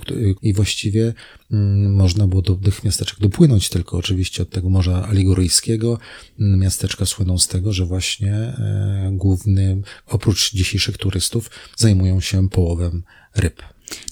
któ- 0.01 0.15
i 0.43 0.53
właściwie 0.55 1.15
mm, 1.53 1.95
można 1.95 2.27
było 2.27 2.43
do 2.43 2.55
tych 2.55 2.85
miasteczek 2.85 3.19
dopłynąć 3.21 3.69
tylko 3.69 3.97
oczywiście 3.97 4.43
od 4.43 4.51
tego 4.51 4.71
Morza 4.71 5.09
Aligoryjskiego. 5.09 5.99
Mm, 6.41 6.61
Miasteczka 6.61 7.07
słyną 7.07 7.39
z 7.39 7.49
tego, 7.49 7.73
że 7.73 7.87
właśnie 7.87 8.35
e, 8.35 9.11
głównym, 9.13 9.83
oprócz 10.07 10.53
dzisiejszych 10.55 10.99
turystów, 10.99 11.51
zajmują 11.77 12.21
się 12.21 12.49
połowem 12.49 13.03
ryb. 13.37 13.63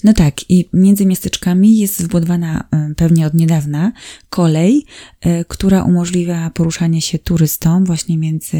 No 0.03 0.13
tak, 0.13 0.49
i 0.49 0.69
między 0.73 1.05
miasteczkami 1.05 1.77
jest 1.77 2.03
wbudowana 2.03 2.67
e, 2.71 2.93
pewnie 2.95 3.27
od 3.27 3.33
niedawna 3.33 3.91
kolej, 4.29 4.85
e, 5.21 5.45
która 5.45 5.83
umożliwia 5.83 6.49
poruszanie 6.49 7.01
się 7.01 7.19
turystom 7.19 7.85
właśnie 7.85 8.17
między 8.17 8.57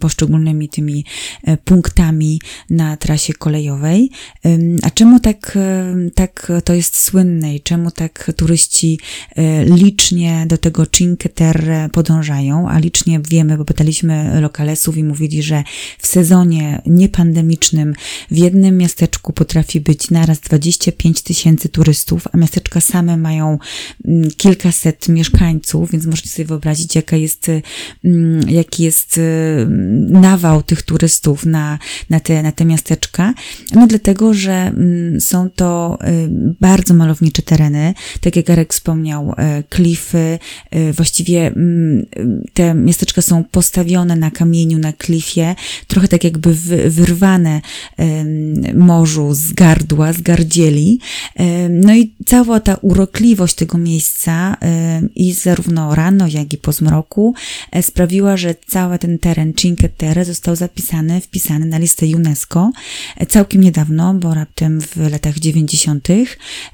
poszczególnymi 0.00 0.68
tymi 0.68 1.04
e, 1.44 1.56
punktami 1.56 2.40
na 2.70 2.96
trasie 2.96 3.32
kolejowej. 3.32 4.10
A 4.82 4.90
czemu 4.90 5.20
tak, 5.20 5.58
tak 6.14 6.52
to 6.64 6.74
jest 6.74 7.00
słynne 7.00 7.54
i 7.54 7.60
czemu 7.60 7.90
tak 7.90 8.32
turyści 8.36 8.98
licznie 9.64 10.44
do 10.48 10.58
tego 10.58 10.86
Cinque 10.86 11.28
Terre 11.28 11.88
podążają? 11.92 12.68
A 12.68 12.78
licznie 12.78 13.20
wiemy, 13.30 13.58
bo 13.58 13.64
pytaliśmy 13.64 14.40
lokalesów 14.40 14.96
i 14.96 15.04
mówili, 15.04 15.42
że 15.42 15.64
w 15.98 16.06
sezonie 16.06 16.82
niepandemicznym 16.86 17.94
w 18.30 18.36
jednym 18.36 18.78
miasteczku 18.78 19.32
potrafi 19.32 19.80
być 19.80 20.10
naraz 20.10 20.40
25 20.48 21.22
tysięcy 21.22 21.68
turystów, 21.68 22.28
a 22.32 22.36
miasteczka 22.36 22.80
same 22.80 23.16
mają 23.16 23.58
mm, 24.04 24.30
kilkaset 24.36 25.08
mieszkańców, 25.08 25.90
więc 25.90 26.06
możecie 26.06 26.28
sobie 26.28 26.46
wyobrazić, 26.46 26.94
jaka 26.94 27.16
jest, 27.16 27.50
mm, 28.04 28.50
jaki 28.50 28.82
jest 28.82 29.18
mm, 29.18 30.12
nawał 30.12 30.62
tych 30.62 30.82
turystów 30.82 31.46
na, 31.46 31.78
na, 32.10 32.20
te, 32.20 32.42
na 32.42 32.52
te 32.52 32.64
miasteczka. 32.64 33.34
No 33.74 33.86
dlatego, 33.86 34.34
że 34.34 34.52
mm, 34.52 35.20
są 35.20 35.50
to 35.50 35.98
y, 36.08 36.28
bardzo 36.60 36.94
malownicze 36.94 37.42
tereny, 37.42 37.94
tak 38.20 38.36
jak 38.36 38.50
Arek 38.50 38.72
wspomniał, 38.72 39.34
e, 39.36 39.62
klify, 39.62 40.38
właściwie 40.92 41.52
te 42.54 42.74
miasteczka 42.74 43.22
są 43.22 43.44
postawione 43.44 44.16
na 44.16 44.30
kamieniu, 44.30 44.78
na 44.78 44.92
klifie, 44.92 45.54
trochę 45.86 46.08
tak 46.08 46.24
jakby 46.24 46.54
wy- 46.54 46.90
wyrwane 46.90 47.60
morzu 48.74 49.34
z 49.34 49.52
gardła, 49.52 50.12
z 50.12 50.20
gardzieli. 50.20 50.37
Em, 50.44 51.80
No 51.80 51.94
i 51.94 52.14
cała 52.26 52.60
ta 52.60 52.74
urokliwość 52.74 53.54
tego 53.54 53.78
miejsca 53.78 54.56
em, 54.60 55.14
i 55.14 55.32
zarówno 55.32 55.94
rano, 55.94 56.26
jak 56.28 56.52
i 56.52 56.58
po 56.58 56.72
zmroku 56.72 57.34
e, 57.72 57.82
sprawiła, 57.82 58.36
że 58.36 58.54
cały 58.66 58.98
ten 58.98 59.18
teren 59.18 59.54
Cinque 59.54 59.88
Terre 59.88 60.24
został 60.24 60.56
zapisany, 60.56 61.20
wpisany 61.20 61.66
na 61.66 61.78
listę 61.78 62.06
UNESCO 62.06 62.70
e, 63.16 63.26
całkiem 63.26 63.60
niedawno, 63.60 64.14
bo 64.14 64.34
raptem 64.34 64.80
w 64.80 64.96
latach 64.96 65.38
90. 65.38 66.08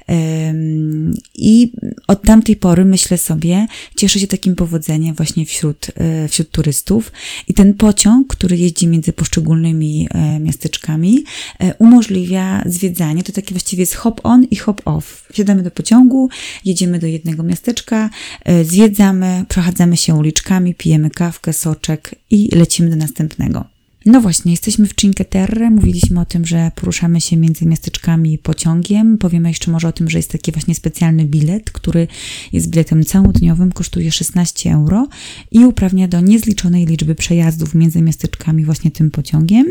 Em, 0.07 1.13
I 1.35 1.71
od 2.07 2.21
tamtej 2.21 2.55
pory, 2.55 2.85
myślę 2.85 3.17
sobie, 3.17 3.67
cieszy 3.95 4.19
się 4.19 4.27
takim 4.27 4.55
powodzeniem 4.55 5.15
właśnie 5.15 5.45
wśród, 5.45 5.87
e, 5.95 6.27
wśród 6.27 6.51
turystów. 6.51 7.11
I 7.47 7.53
ten 7.53 7.73
pociąg, 7.73 8.27
który 8.27 8.57
jeździ 8.57 8.87
między 8.87 9.13
poszczególnymi 9.13 10.07
e, 10.11 10.39
miasteczkami, 10.39 11.23
e, 11.59 11.73
umożliwia 11.73 12.63
zwiedzanie. 12.65 13.23
To 13.23 13.31
taki 13.31 13.53
właściwie 13.55 13.81
jest 13.81 13.95
hop 13.95 14.21
on 14.23 14.43
i 14.43 14.55
hop 14.55 14.81
off. 14.85 15.27
Wsiadamy 15.31 15.63
do 15.63 15.71
pociągu, 15.71 16.29
jedziemy 16.65 16.99
do 16.99 17.07
jednego 17.07 17.43
miasteczka, 17.43 18.09
e, 18.45 18.63
zwiedzamy, 18.63 19.45
przechadzamy 19.49 19.97
się 19.97 20.15
uliczkami, 20.15 20.75
pijemy 20.75 21.09
kawkę, 21.09 21.53
soczek 21.53 22.15
i 22.29 22.55
lecimy 22.55 22.89
do 22.89 22.95
następnego. 22.95 23.74
No 24.05 24.21
właśnie, 24.21 24.51
jesteśmy 24.51 24.87
w 24.87 24.95
Cinque 24.95 25.25
Terre. 25.25 25.69
Mówiliśmy 25.69 26.19
o 26.19 26.25
tym, 26.25 26.45
że 26.45 26.71
poruszamy 26.75 27.21
się 27.21 27.37
między 27.37 27.65
miasteczkami 27.65 28.37
pociągiem. 28.37 29.17
Powiemy 29.17 29.49
jeszcze 29.49 29.71
może 29.71 29.87
o 29.87 29.91
tym, 29.91 30.09
że 30.09 30.17
jest 30.17 30.31
taki 30.31 30.51
właśnie 30.51 30.75
specjalny 30.75 31.25
bilet, 31.25 31.71
który 31.71 32.07
jest 32.53 32.69
biletem 32.69 33.03
całodniowym, 33.03 33.71
kosztuje 33.71 34.11
16 34.11 34.73
euro 34.73 35.07
i 35.51 35.65
uprawnia 35.65 36.07
do 36.07 36.21
niezliczonej 36.21 36.85
liczby 36.85 37.15
przejazdów 37.15 37.75
między 37.75 38.01
miasteczkami 38.01 38.65
właśnie 38.65 38.91
tym 38.91 39.11
pociągiem. 39.11 39.67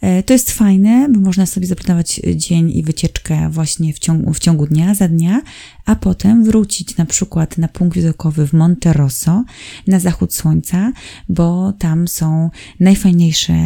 E, 0.00 0.22
to 0.22 0.32
jest 0.32 0.50
fajne, 0.50 1.08
bo 1.08 1.20
można 1.20 1.46
sobie 1.46 1.66
zaplanować 1.66 2.20
dzień 2.34 2.70
i 2.70 2.82
wycieczkę 2.82 3.50
właśnie 3.50 3.92
w 3.92 3.98
ciągu, 3.98 4.34
w 4.34 4.38
ciągu 4.38 4.66
dnia, 4.66 4.94
za 4.94 5.08
dnia, 5.08 5.42
a 5.84 5.96
potem 5.96 6.44
wrócić 6.44 6.96
na 6.96 7.06
przykład 7.06 7.58
na 7.58 7.68
punkt 7.68 7.96
widokowy 7.96 8.46
w 8.46 8.52
Monte 8.52 8.92
Rosso 8.92 9.44
na 9.86 10.00
zachód 10.00 10.34
słońca, 10.34 10.92
bo 11.28 11.72
tam 11.72 12.08
są 12.08 12.50
najfajniejsze 12.80 13.61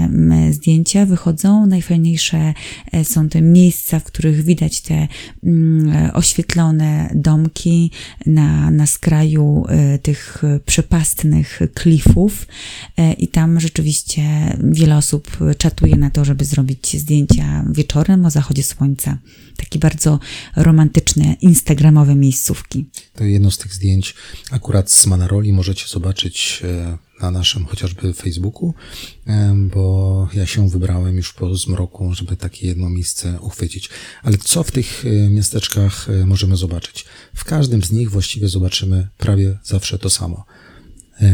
zdjęcia, 0.51 1.07
wychodzą, 1.07 1.67
najfajniejsze 1.67 2.55
e, 2.93 3.05
są 3.05 3.29
te 3.29 3.43
miejsca, 3.43 4.01
w 4.01 4.05
których 4.05 4.45
widać 4.45 4.81
te 4.81 5.09
mm, 5.45 6.11
oświetlone 6.15 7.11
domki 7.15 7.91
na, 8.27 8.71
na 8.71 8.87
skraju 8.87 9.65
e, 9.69 9.99
tych 9.99 10.43
przepastnych 10.67 11.61
klifów 11.75 12.47
e, 12.97 13.13
i 13.13 13.29
tam 13.29 13.61
rzeczywiście 13.61 14.23
wiele 14.65 14.97
osób 14.97 15.39
czatuje 15.59 15.97
na 15.97 16.11
to, 16.11 16.25
żeby 16.25 16.45
zrobić 16.45 16.97
zdjęcia 16.97 17.65
wieczorem 17.71 18.27
o 18.27 18.31
zachodzie 18.31 18.63
słońca. 18.63 19.19
Takie 19.57 19.79
bardzo 19.79 20.21
romantyczne, 20.57 21.37
instagramowe 21.41 22.15
miejscówki. 22.15 22.87
To 23.15 23.25
jedno 23.25 23.51
z 23.51 23.59
tych 23.59 23.75
zdjęć 23.75 24.15
akurat 24.51 24.91
z 24.91 25.07
Manaroli 25.07 25.53
możecie 25.53 25.89
zobaczyć 25.89 26.63
e, 26.65 26.99
na 27.21 27.31
naszym 27.31 27.65
chociażby 27.65 28.13
Facebooku, 28.13 28.75
e, 29.27 29.55
bo 29.75 30.29
ja 30.35 30.47
się 30.47 30.69
wybrałem 30.69 31.17
już 31.17 31.33
po 31.33 31.57
zmroku, 31.57 32.15
żeby 32.15 32.37
takie 32.37 32.67
jedno 32.67 32.91
miejsce 32.91 33.41
uchwycić. 33.41 33.91
Ale 34.23 34.39
co 34.39 34.63
w 34.63 34.71
tych 34.71 35.05
e, 35.07 35.31
miasteczkach 35.31 36.07
możemy 36.27 36.57
zobaczyć? 36.57 37.05
W 37.35 37.45
każdym 37.45 37.83
z 37.83 37.93
nich 37.93 38.11
właściwie 38.11 38.49
zobaczymy 38.49 39.09
prawie 39.19 39.59
zawsze 39.65 39.99
to 39.99 40.11
samo. 40.11 40.45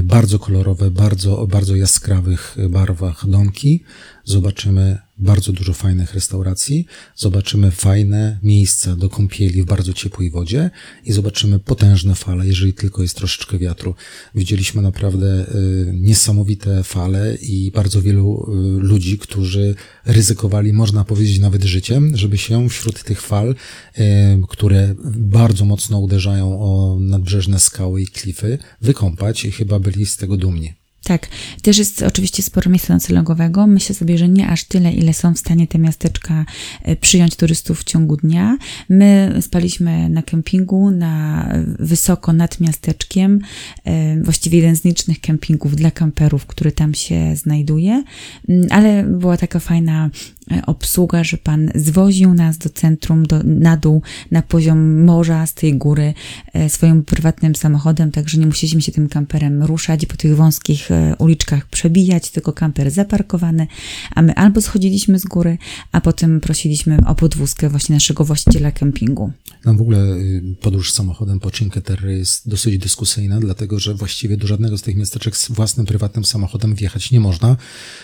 Bardzo 0.03 0.39
kolorowe, 0.39 0.91
bardzo, 0.91 1.47
bardzo 1.47 1.77
jaskrawych 1.77 2.57
barwach 2.71 3.29
domki. 3.29 3.85
Zobaczymy 4.25 4.99
bardzo 5.23 5.53
dużo 5.53 5.73
fajnych 5.73 6.15
restauracji, 6.15 6.87
zobaczymy 7.17 7.71
fajne 7.71 8.39
miejsca 8.43 8.97
do 8.97 9.09
kąpieli 9.11 9.63
w 9.63 9.67
bardzo 9.67 9.93
ciepłej 9.93 10.31
wodzie 10.31 10.71
i 11.05 11.13
zobaczymy 11.13 11.59
potężne 11.59 12.15
fale, 12.15 12.47
jeżeli 12.47 12.75
tylko 12.75 13.03
jest 13.03 13.17
troszeczkę 13.17 13.59
wiatru. 13.59 13.95
Widzieliśmy 14.35 14.83
naprawdę 14.83 15.47
y, 15.55 15.93
niesamowite 15.95 16.83
fale 16.83 17.35
i 17.35 17.71
bardzo 17.71 18.03
wielu 18.03 18.53
y, 18.79 18.83
ludzi, 18.83 19.19
którzy 19.19 19.75
ryzykowali, 20.07 20.73
można 20.73 21.05
powiedzieć, 21.05 21.39
nawet 21.39 21.65
życiem, 21.65 22.17
żeby 22.17 22.39
się 22.39 22.69
wśród 22.69 23.05
tych 23.05 23.21
fal, 23.21 23.51
y, 23.51 24.03
które 24.49 24.95
bardzo 25.15 25.65
mocno 25.65 25.99
uderzają 25.99 26.61
o 26.61 26.97
nadbrzeżne 27.01 27.61
skały 27.61 28.03
i 28.03 28.07
klify, 28.07 28.59
wykąpać 28.81 29.45
i 29.45 29.51
chyba 29.51 29.79
byli 29.79 30.07
z 30.07 30.17
tego 30.17 30.37
dumni. 30.37 30.82
Tak, 31.13 31.29
też 31.63 31.79
jest 31.79 32.03
oczywiście 32.03 32.43
sporo 32.43 32.71
miejsca 32.71 32.95
noclegowego. 32.95 33.67
Myślę 33.67 33.95
sobie, 33.95 34.19
że 34.19 34.29
nie 34.29 34.49
aż 34.49 34.65
tyle, 34.65 34.93
ile 34.93 35.15
są 35.15 35.35
w 35.35 35.39
stanie 35.39 35.67
te 35.67 35.79
miasteczka 35.79 36.45
e, 36.83 36.97
przyjąć 36.97 37.37
turystów 37.37 37.81
w 37.81 37.85
ciągu 37.85 38.17
dnia. 38.17 38.57
My 38.89 39.39
spaliśmy 39.41 40.09
na 40.09 40.23
kempingu, 40.23 40.91
na 40.91 41.49
wysoko 41.79 42.33
nad 42.33 42.61
miasteczkiem, 42.61 43.41
e, 43.85 44.23
właściwie 44.23 44.59
jeden 44.59 44.77
z 44.77 44.85
licznych 44.85 45.21
kempingów 45.21 45.77
dla 45.77 45.91
kamperów, 45.91 46.47
który 46.47 46.73
tam 46.73 46.95
się 46.95 47.37
znajduje, 47.37 48.05
mm, 48.49 48.67
ale 48.71 49.05
była 49.05 49.37
taka 49.37 49.59
fajna 49.59 50.11
E, 50.42 50.42
obsługa, 50.67 51.25
że 51.25 51.37
pan 51.39 51.71
zwoził 51.75 52.35
nas 52.35 52.59
do 52.59 52.71
centrum, 52.71 53.27
do, 53.27 53.43
na 53.45 53.77
dół, 53.77 54.03
na 54.31 54.43
poziom 54.43 55.05
morza, 55.05 55.47
z 55.47 55.55
tej 55.55 55.75
góry, 55.75 56.15
e, 56.53 56.71
swoim 56.71 57.05
prywatnym 57.05 57.55
samochodem, 57.55 58.11
także 58.11 58.39
nie 58.39 58.47
musieliśmy 58.47 58.83
się 58.83 58.93
tym 58.93 59.09
kamperem 59.09 59.63
ruszać 59.63 60.03
i 60.03 60.07
po 60.07 60.17
tych 60.17 60.37
wąskich 60.37 60.91
e, 60.91 61.17
uliczkach 61.19 61.67
przebijać, 61.67 62.31
tylko 62.31 62.53
kamper 62.53 62.91
zaparkowany, 62.91 63.67
a 64.15 64.23
my 64.23 64.35
albo 64.35 64.61
schodziliśmy 64.61 65.19
z 65.19 65.25
góry, 65.25 65.59
a 65.93 66.01
potem 66.01 66.41
prosiliśmy 66.41 66.99
o 67.07 67.15
podwózkę 67.15 67.69
właśnie 67.69 67.97
naszego 67.97 68.25
właściciela 68.25 68.71
kempingu. 68.71 69.33
No 69.65 69.75
w 69.75 69.81
ogóle 69.81 69.99
y, 69.99 70.43
podróż 70.61 70.93
samochodem 70.93 71.41
po 71.41 71.51
Cinque 71.51 71.83
Terre 71.83 72.13
jest 72.13 72.49
dosyć 72.49 72.79
dyskusyjna, 72.79 73.41
dlatego 73.41 73.79
że 73.79 73.95
właściwie 73.95 74.37
do 74.37 74.47
żadnego 74.47 74.79
z 74.79 74.83
tych 74.83 74.97
miasteczek 74.97 75.37
z 75.37 75.51
własnym 75.51 75.87
prywatnym 75.87 76.25
samochodem 76.25 76.75
wjechać 76.75 77.11
nie 77.11 77.21
można. 77.21 77.57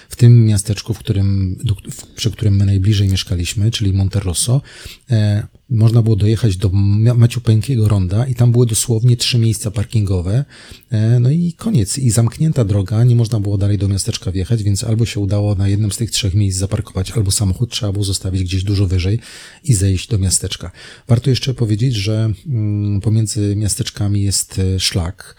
W 0.08 0.16
tym 0.16 0.44
miasteczku, 0.44 0.94
w 0.94 0.98
którym, 0.98 1.56
w, 1.90 2.14
przy 2.28 2.36
którym 2.36 2.56
my 2.56 2.66
najbliżej 2.66 3.08
mieszkaliśmy, 3.08 3.70
czyli 3.70 3.92
Monterosso, 3.92 4.62
e, 5.10 5.46
można 5.70 6.02
było 6.02 6.16
dojechać 6.16 6.56
do 6.56 6.70
Maciupeńkiego 7.14 7.88
Ronda 7.88 8.26
i 8.26 8.34
tam 8.34 8.52
były 8.52 8.66
dosłownie 8.66 9.16
trzy 9.16 9.38
miejsca 9.38 9.70
parkingowe. 9.70 10.44
E, 10.90 11.20
no 11.20 11.30
i 11.30 11.52
koniec. 11.52 11.98
I 11.98 12.10
zamknięta 12.10 12.64
droga, 12.64 13.04
nie 13.04 13.16
można 13.16 13.40
było 13.40 13.58
dalej 13.58 13.78
do 13.78 13.88
miasteczka 13.88 14.32
wjechać, 14.32 14.62
więc 14.62 14.84
albo 14.84 15.06
się 15.06 15.20
udało 15.20 15.54
na 15.54 15.68
jednym 15.68 15.92
z 15.92 15.96
tych 15.96 16.10
trzech 16.10 16.34
miejsc 16.34 16.58
zaparkować, 16.58 17.10
albo 17.10 17.30
samochód 17.30 17.70
trzeba 17.70 17.92
było 17.92 18.04
zostawić 18.04 18.44
gdzieś 18.44 18.64
dużo 18.64 18.86
wyżej 18.86 19.20
i 19.64 19.74
zejść 19.74 20.08
do 20.08 20.18
miasteczka. 20.18 20.70
Warto 21.08 21.30
jeszcze 21.30 21.54
powiedzieć, 21.54 21.94
że 21.94 22.32
mm, 22.46 23.00
pomiędzy 23.00 23.56
miasteczkami 23.56 24.22
jest 24.22 24.58
e, 24.58 24.80
szlak, 24.80 25.36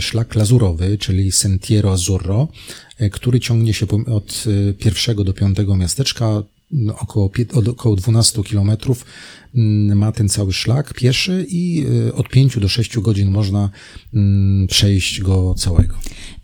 szlak 0.00 0.34
lazurowy, 0.34 0.98
czyli 0.98 1.32
Sentiero 1.32 1.92
Azzurro, 1.92 2.48
E, 3.02 3.10
który 3.10 3.40
ciągnie 3.40 3.74
się 3.74 3.86
od 4.06 4.44
e, 4.70 4.72
pierwszego 4.72 5.24
do 5.24 5.32
piątego 5.32 5.76
miasteczka, 5.76 6.42
no, 6.70 6.98
około, 6.98 7.30
około 7.70 7.96
12 7.96 8.42
kilometrów 8.42 9.04
ma 9.94 10.12
ten 10.12 10.28
cały 10.28 10.52
szlak 10.52 10.94
pieszy 10.94 11.46
i 11.48 11.86
e, 12.08 12.14
od 12.14 12.28
5 12.28 12.58
do 12.58 12.68
6 12.68 12.98
godzin 12.98 13.30
można 13.30 13.70
mm, 14.14 14.66
przejść 14.66 15.20
go 15.20 15.54
całego. 15.54 15.94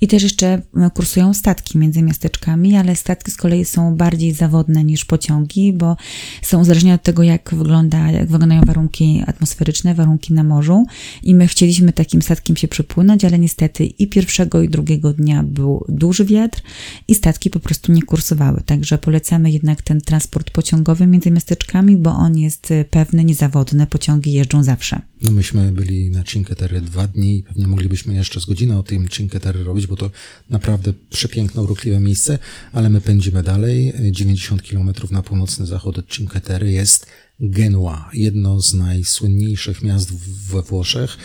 I 0.00 0.08
też 0.08 0.22
jeszcze 0.22 0.62
kursują 0.94 1.34
statki 1.34 1.78
między 1.78 2.02
miasteczkami, 2.02 2.76
ale 2.76 2.96
statki 2.96 3.30
z 3.30 3.36
kolei 3.36 3.64
są 3.64 3.96
bardziej 3.96 4.32
zawodne 4.32 4.84
niż 4.84 5.04
pociągi, 5.04 5.72
bo 5.72 5.96
są 6.42 6.60
uzależnione 6.60 6.94
od 6.94 7.02
tego, 7.02 7.22
jak, 7.22 7.54
wygląda, 7.54 8.10
jak 8.10 8.28
wyglądają 8.28 8.62
warunki 8.66 9.22
atmosferyczne, 9.26 9.94
warunki 9.94 10.34
na 10.34 10.44
morzu. 10.44 10.86
I 11.22 11.34
my 11.34 11.46
chcieliśmy 11.46 11.92
takim 11.92 12.22
statkiem 12.22 12.56
się 12.56 12.68
przepłynąć, 12.68 13.24
ale 13.24 13.38
niestety 13.38 13.86
i 13.86 14.08
pierwszego, 14.08 14.62
i 14.62 14.68
drugiego 14.68 15.12
dnia 15.12 15.42
był 15.42 15.84
duży 15.88 16.24
wiatr 16.24 16.62
i 17.08 17.14
statki 17.14 17.50
po 17.50 17.60
prostu 17.60 17.92
nie 17.92 18.02
kursowały. 18.02 18.60
Także 18.66 18.98
polecamy 18.98 19.50
jednak 19.50 19.82
ten 19.82 20.00
transport 20.00 20.50
pociągowy 20.50 21.06
między 21.06 21.30
miasteczkami, 21.30 21.96
bo 21.96 22.10
on 22.10 22.38
jest 22.38 22.72
pewny, 22.98 23.24
niezawodny. 23.24 23.86
Pociągi 23.86 24.32
jeżdżą 24.32 24.62
zawsze. 24.62 25.00
No 25.22 25.30
myśmy 25.30 25.72
byli 25.72 26.10
na 26.10 26.24
Cinque 26.24 26.56
Terre 26.56 26.80
dwa 26.80 27.06
dni 27.06 27.38
i 27.38 27.42
pewnie 27.42 27.66
moglibyśmy 27.66 28.14
jeszcze 28.14 28.40
z 28.40 28.44
godziny 28.44 28.78
o 28.78 28.82
tym 28.82 29.08
Cinque 29.08 29.40
Terre 29.40 29.64
robić, 29.64 29.86
bo 29.86 29.96
to 29.96 30.10
naprawdę 30.50 30.92
przepiękne, 31.10 31.62
urokliwe 31.62 32.00
miejsce, 32.00 32.38
ale 32.72 32.90
my 32.90 33.00
pędzimy 33.00 33.42
dalej. 33.42 33.92
90 34.10 34.62
km 34.62 34.92
na 35.10 35.22
północny 35.22 35.66
zachód 35.66 35.98
od 35.98 36.08
Cinque 36.08 36.40
Terre 36.40 36.70
jest 36.70 37.06
Genua, 37.40 38.10
jedno 38.12 38.60
z 38.60 38.74
najsłynniejszych 38.74 39.82
miast 39.82 40.12
we 40.52 40.62
Włoszech. 40.62 41.16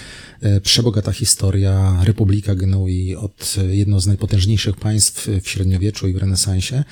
E, 0.42 0.62
przebogata 0.62 1.12
historia, 1.12 2.00
Republika 2.04 2.56
Genui 2.56 3.16
od 3.16 3.56
jedno 3.70 4.00
z 4.00 4.08
najpotężniejszych 4.08 4.76
państw 4.76 5.28
w 5.44 5.50
średniowieczu 5.50 6.08
i 6.08 6.14
w 6.14 6.18
renesansie. 6.18 6.84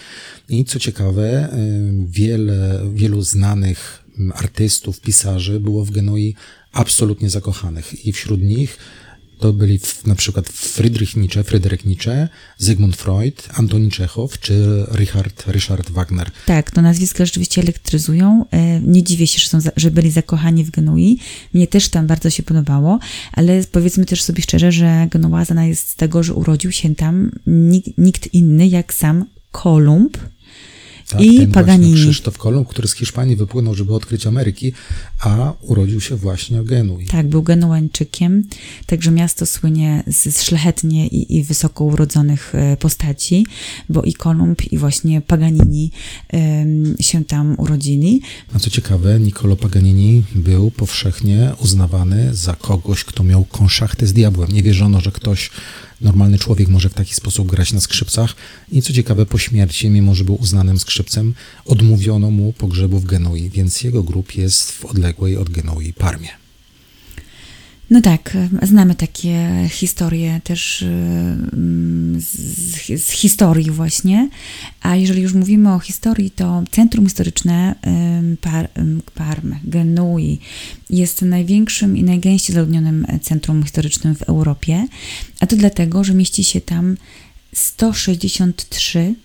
I 0.50 0.66
co 0.66 0.80
ciekawe, 0.80 1.24
e, 1.24 1.50
wiele, 2.08 2.82
wielu 2.94 3.22
znanych 3.22 4.01
artystów, 4.34 5.02
pisarzy 5.02 5.60
było 5.60 5.86
w 5.86 5.92
Genui 5.92 6.36
absolutnie 6.72 7.30
zakochanych 7.30 8.06
i 8.06 8.12
wśród 8.12 8.42
nich 8.42 8.78
to 9.42 9.54
byli 9.54 9.80
na 10.06 10.16
przykład 10.16 10.50
Friedrich 10.50 11.16
Nietzsche, 11.16 11.44
Fryderyk 11.44 11.86
Nietzsche, 11.86 12.30
Zygmunt 12.58 12.96
Freud, 12.96 13.50
Antoni 13.54 13.92
Czechow 13.92 14.40
czy 14.40 14.86
Richard, 14.96 15.48
Richard 15.48 15.92
Wagner. 15.92 16.32
Tak, 16.46 16.72
to 16.72 16.82
nazwiska 16.82 17.26
rzeczywiście 17.26 17.62
elektryzują. 17.62 18.46
E, 18.52 18.82
nie 18.82 19.04
dziwię 19.04 19.28
się, 19.28 19.40
że, 19.40 19.48
są, 19.48 19.60
że 19.78 19.92
byli 19.92 20.12
zakochani 20.12 20.64
w 20.64 20.72
Genui. 20.72 21.20
Mnie 21.54 21.68
też 21.68 21.90
tam 21.90 22.08
bardzo 22.08 22.30
się 22.30 22.44
podobało, 22.44 23.00
ale 23.34 23.64
powiedzmy 23.72 24.06
też 24.06 24.24
sobie 24.24 24.44
szczerze, 24.44 24.72
że 24.72 25.08
Genua 25.12 25.46
znana 25.46 25.66
jest 25.66 25.90
z 25.90 25.96
tego, 25.96 26.24
że 26.24 26.34
urodził 26.34 26.72
się 26.72 26.96
tam 26.96 27.32
nikt, 27.48 27.98
nikt 27.98 28.34
inny 28.34 28.68
jak 28.68 28.94
sam 28.94 29.26
Kolumb, 29.52 30.18
tak, 31.12 31.22
i 31.22 31.48
Paganini. 31.48 31.94
Krzysztof 31.94 32.38
Kolumb, 32.38 32.68
który 32.68 32.88
z 32.88 32.94
Hiszpanii 32.94 33.36
wypłynął, 33.36 33.76
żeby 33.76 33.94
odkryć 33.94 34.28
Ameryki, 34.28 34.74
a 35.20 35.54
urodził 35.62 36.02
się 36.02 36.16
właśnie 36.16 36.62
w 36.62 36.66
Genui. 36.66 37.06
Tak, 37.06 37.28
był 37.28 37.44
genuańczykiem, 37.44 38.44
także 38.86 39.12
miasto 39.12 39.46
słynie 39.46 40.04
z, 40.08 40.36
z 40.36 40.42
szlachetnie 40.42 41.08
i, 41.08 41.38
i 41.38 41.44
wysoko 41.44 41.84
urodzonych 41.84 42.56
e, 42.56 42.78
postaci, 42.78 43.46
bo 43.90 44.02
i 44.02 44.14
Kolumb 44.14 44.72
i 44.72 44.78
właśnie 44.78 45.22
Paganini 45.22 45.92
um, 46.34 46.96
się 47.00 47.26
tam 47.26 47.56
urodzili. 47.58 48.22
A 48.54 48.60
co 48.60 48.70
ciekawe, 48.70 49.20
Niccolo 49.20 49.56
Paganini 49.56 50.24
był 50.36 50.72
powszechnie 50.72 51.52
uznawany 51.60 52.36
za 52.36 52.56
kogoś, 52.56 53.04
kto 53.04 53.24
miał 53.24 53.46
konszachtę 53.46 54.08
z 54.08 54.14
diabłem. 54.14 54.52
Nie 54.52 54.64
wierzono, 54.64 55.02
że 55.02 55.12
ktoś 55.12 55.52
normalny 56.02 56.40
człowiek 56.40 56.70
może 56.70 56.90
w 56.90 56.94
taki 56.94 57.14
sposób 57.14 57.48
grać 57.48 57.74
na 57.74 57.82
skrzypcach. 57.82 58.36
I 58.72 58.82
co 58.82 58.94
ciekawe, 58.94 59.26
po 59.26 59.38
śmierci, 59.38 59.90
mimo 59.90 60.16
że 60.16 60.24
był 60.24 60.36
uznanym 60.42 60.80
skrzypcem, 60.80 61.34
odmówiono 61.66 62.32
mu 62.32 62.54
pogrzebu 62.54 63.00
w 63.00 63.06
Genui, 63.06 63.50
więc 63.50 63.84
jego 63.84 64.04
grób 64.04 64.36
jest 64.36 64.72
w 64.72 64.86
odległej 64.86 65.38
od 65.38 65.50
Genui 65.50 65.94
Parmie. 65.94 66.41
No 67.92 68.02
tak, 68.02 68.38
znamy 68.62 68.96
takie 68.96 69.68
historie 69.70 70.42
też 70.44 70.86
z, 72.18 73.02
z, 73.02 73.10
historii 73.10 73.72
właśnie. 73.72 74.30
A 74.82 74.96
jeżeli 74.96 75.22
już 75.22 75.34
mówimy 75.34 75.74
o 75.74 75.80
historii, 75.80 76.32
to 76.32 76.64
Centrum 76.72 77.06
Historyczne 77.06 77.76
Par, 79.16 79.42
Genui 79.64 80.40
jest 80.90 81.22
największym 81.22 81.98
i 81.98 82.04
najgęściej 82.04 82.54
zaludnionym 82.54 83.08
centrum 83.22 83.64
historycznym 83.64 84.16
w 84.16 84.22
Europie. 84.22 84.88
A 85.40 85.48
to 85.48 85.56
dlatego, 85.56 86.04
że 86.04 86.14
mieści 86.14 86.44
się 86.44 86.62
tam 86.62 86.98
163, 87.56 89.16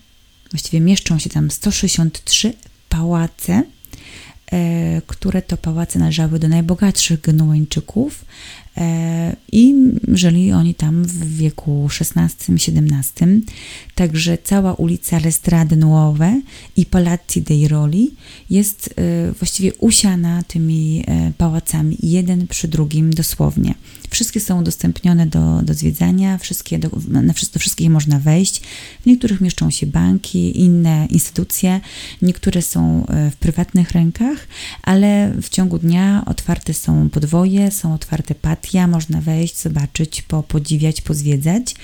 właściwie 0.51 0.81
mieszczą 0.81 1.19
się 1.19 1.31
tam 1.31 1.51
163 1.51 2.53
pałace, 2.89 3.63
które 5.07 5.43
to 5.43 5.57
pałace 5.57 5.99
należały 5.99 6.39
do 6.39 6.49
najbogatszych 6.49 7.21
Genueńczyków 7.21 8.25
e, 8.25 8.66
i 9.53 9.75
żyli 10.09 10.53
oni 10.53 10.75
tam 10.75 11.05
w 11.05 11.37
wieku 11.37 11.89
XVI-XVII. 12.01 13.43
Także 13.95 14.39
cała 14.45 14.75
ulica 14.75 15.19
Lestrade 15.19 15.77
Nuove 15.77 16.41
i 16.77 16.87
Palazzi 16.87 17.43
dei 17.43 17.69
Roli 17.69 18.15
jest 18.51 18.95
e, 18.97 19.33
właściwie 19.33 19.75
usiana 19.75 20.43
tymi 20.43 21.05
pałacami, 21.39 21.97
jeden 22.03 22.47
przy 22.47 22.69
drugim 22.69 23.15
dosłownie. 23.15 23.75
Wszystkie 24.11 24.41
są 24.41 24.61
udostępnione 24.61 25.27
do, 25.27 25.63
do 25.63 25.75
zwiedzania, 25.75 26.39
wszystkie 26.39 26.79
do, 26.79 26.91
na, 27.09 27.23
do 27.23 27.59
wszystkich 27.59 27.91
można 27.91 28.19
wejść. 28.19 28.61
W 29.03 29.07
niektórych 29.07 29.41
mieszczą 29.41 29.71
się 29.71 29.87
banki, 29.87 30.61
inne 30.61 31.07
instytucje, 31.11 31.81
niektóre 32.23 32.63
są 32.63 33.07
e, 33.07 33.31
w 33.31 33.37
prywatnych 33.37 33.91
rękach, 33.91 34.49
ale 34.83 35.33
w 35.43 35.49
ciągu 35.49 35.79
dnia 35.79 36.25
otwarte 36.27 36.75
są 36.75 37.11
podwoje, 37.11 37.71
są 37.71 37.95
otwarte 37.95 38.35
patia, 38.67 38.87
można 38.87 39.21
wejść, 39.21 39.59
zobaczyć, 39.59 40.23
po, 40.23 40.43
podziwiać, 40.43 41.01
pozwiedzać. 41.01 41.75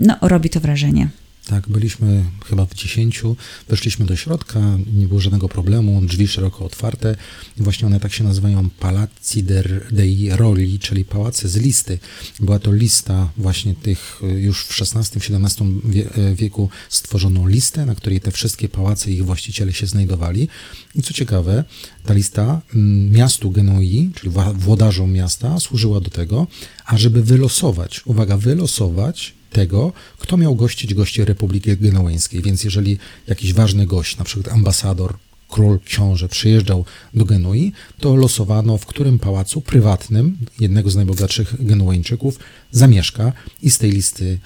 No, 0.00 0.16
robi 0.20 0.50
to 0.50 0.60
wrażenie. 0.60 1.08
Tak, 1.46 1.68
byliśmy 1.68 2.24
chyba 2.46 2.66
w 2.66 2.74
dziesięciu, 2.74 3.36
weszliśmy 3.68 4.06
do 4.06 4.16
środka, 4.16 4.60
nie 4.94 5.08
było 5.08 5.20
żadnego 5.20 5.48
problemu, 5.48 6.00
drzwi 6.02 6.28
szeroko 6.28 6.64
otwarte. 6.64 7.16
Właśnie 7.56 7.86
one 7.86 8.00
tak 8.00 8.12
się 8.12 8.24
nazywają 8.24 8.70
Palazzi 8.70 9.42
dei 9.90 10.30
Roli, 10.30 10.78
czyli 10.78 11.04
pałace 11.04 11.48
z 11.48 11.56
listy. 11.56 11.98
Była 12.40 12.58
to 12.58 12.72
lista 12.72 13.30
właśnie 13.36 13.74
tych, 13.74 14.20
już 14.36 14.64
w 14.64 14.82
XVI-XVII 14.82 15.82
e, 16.16 16.34
wieku 16.34 16.68
stworzono 16.88 17.46
listę, 17.46 17.86
na 17.86 17.94
której 17.94 18.20
te 18.20 18.30
wszystkie 18.30 18.68
pałace 18.68 19.10
i 19.10 19.14
ich 19.14 19.24
właściciele 19.24 19.72
się 19.72 19.86
znajdowali. 19.86 20.48
I 20.94 21.02
co 21.02 21.14
ciekawe, 21.14 21.64
ta 22.04 22.14
lista 22.14 22.60
mm, 22.74 23.10
miastu 23.10 23.50
Genoi, 23.50 24.10
czyli 24.14 24.32
włodarzom 24.54 25.12
miasta, 25.12 25.60
służyła 25.60 26.00
do 26.00 26.10
tego, 26.10 26.46
ażeby 26.86 27.22
wylosować, 27.22 28.00
uwaga, 28.06 28.36
wylosować 28.36 29.34
tego, 29.54 29.92
kto 30.18 30.36
miał 30.36 30.54
gościć 30.54 30.94
gości 30.94 31.24
Republiki 31.24 31.76
Genueńskiej. 31.76 32.42
Więc 32.42 32.64
jeżeli 32.64 32.98
jakiś 33.26 33.52
ważny 33.52 33.86
gość, 33.86 34.16
na 34.16 34.24
przykład 34.24 34.54
ambasador, 34.54 35.16
król, 35.48 35.78
książę 35.84 36.28
przyjeżdżał 36.28 36.84
do 37.14 37.24
Genui, 37.24 37.72
to 38.00 38.16
losowano, 38.16 38.78
w 38.78 38.86
którym 38.86 39.18
pałacu 39.18 39.60
prywatnym 39.60 40.38
jednego 40.60 40.90
z 40.90 40.96
najbogatszych 40.96 41.66
Genueńczyków 41.66 42.38
zamieszka 42.70 43.32
i 43.62 43.70
z 43.70 43.78
tej 43.78 43.90
listy 43.90 44.38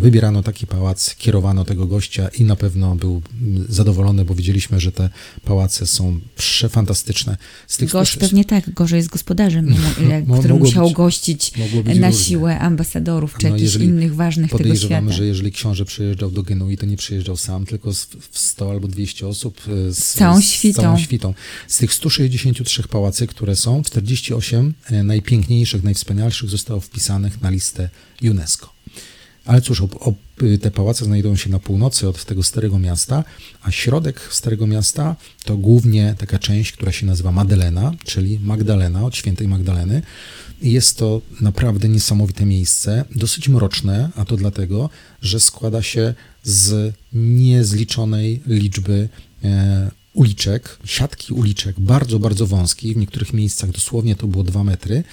wybierano 0.00 0.42
taki 0.42 0.66
pałac, 0.66 1.14
kierowano 1.18 1.64
tego 1.64 1.86
gościa 1.86 2.28
i 2.28 2.44
na 2.44 2.56
pewno 2.56 2.96
był 2.96 3.22
zadowolony, 3.68 4.24
bo 4.24 4.34
widzieliśmy, 4.34 4.80
że 4.80 4.92
te 4.92 5.10
pałace 5.44 5.86
są 5.86 6.20
przefantastyczne. 6.36 7.36
Z 7.66 7.76
tych 7.76 7.90
Gość 7.90 8.16
pewnie 8.16 8.44
tak, 8.44 8.70
gorzej 8.74 8.96
jest 8.96 9.08
gospodarzem, 9.08 9.74
który 10.38 10.54
musiał 10.54 10.86
być, 10.86 10.94
gościć 10.94 11.52
na 11.56 11.64
różne. 12.08 12.12
siłę 12.12 12.58
ambasadorów 12.58 13.36
czy 13.38 13.48
no, 13.48 13.56
jakichś 13.56 13.74
innych 13.74 14.14
ważnych 14.14 14.50
tego 14.50 14.76
świata. 14.76 15.12
że 15.12 15.26
jeżeli 15.26 15.52
książę 15.52 15.84
przyjeżdżał 15.84 16.30
do 16.30 16.42
Genui, 16.42 16.76
to 16.76 16.86
nie 16.86 16.96
przyjeżdżał 16.96 17.36
sam, 17.36 17.66
tylko 17.66 17.92
w 18.30 18.38
100 18.38 18.70
albo 18.70 18.88
200 18.88 19.28
osób 19.28 19.60
e, 19.88 19.92
z 19.94 20.12
całą 20.12 20.40
świtą. 20.40 20.80
Z, 20.80 20.82
całą 20.82 20.98
świtą. 20.98 21.34
z 21.68 21.78
tych 21.78 21.94
163 21.94 22.82
pałacy, 22.82 23.26
które 23.26 23.56
są, 23.56 23.82
48 23.82 24.74
e, 24.84 25.02
najpiękniejszych, 25.02 25.82
najwspanialszych 25.82 26.50
zostało 26.50 26.80
wpisanych 26.80 27.42
na 27.42 27.50
listę 27.50 27.88
UNESCO. 28.22 28.79
Ale 29.44 29.60
cóż, 29.60 29.80
ob, 29.80 30.06
ob, 30.06 30.16
te 30.60 30.70
pałace 30.70 31.04
znajdują 31.04 31.36
się 31.36 31.50
na 31.50 31.58
północy 31.58 32.08
od 32.08 32.24
tego 32.24 32.42
starego 32.42 32.78
miasta, 32.78 33.24
a 33.62 33.70
środek 33.70 34.20
starego 34.30 34.66
miasta 34.66 35.16
to 35.44 35.56
głównie 35.56 36.14
taka 36.18 36.38
część, 36.38 36.72
która 36.72 36.92
się 36.92 37.06
nazywa 37.06 37.32
Madelena, 37.32 37.92
czyli 38.04 38.38
Magdalena, 38.42 39.04
od 39.04 39.16
świętej 39.16 39.48
Magdaleny. 39.48 40.02
I 40.62 40.72
jest 40.72 40.98
to 40.98 41.20
naprawdę 41.40 41.88
niesamowite 41.88 42.46
miejsce, 42.46 43.04
dosyć 43.16 43.48
mroczne, 43.48 44.10
a 44.16 44.24
to 44.24 44.36
dlatego, 44.36 44.90
że 45.22 45.40
składa 45.40 45.82
się 45.82 46.14
z 46.42 46.94
niezliczonej 47.12 48.42
liczby 48.46 49.08
e, 49.44 49.90
uliczek, 50.14 50.78
siatki 50.84 51.32
uliczek, 51.32 51.80
bardzo, 51.80 52.18
bardzo 52.18 52.46
wąskich, 52.46 52.94
w 52.94 52.96
niektórych 52.96 53.32
miejscach 53.32 53.70
dosłownie 53.70 54.16
to 54.16 54.26
było 54.26 54.44
2 54.44 54.64
metry 54.64 55.04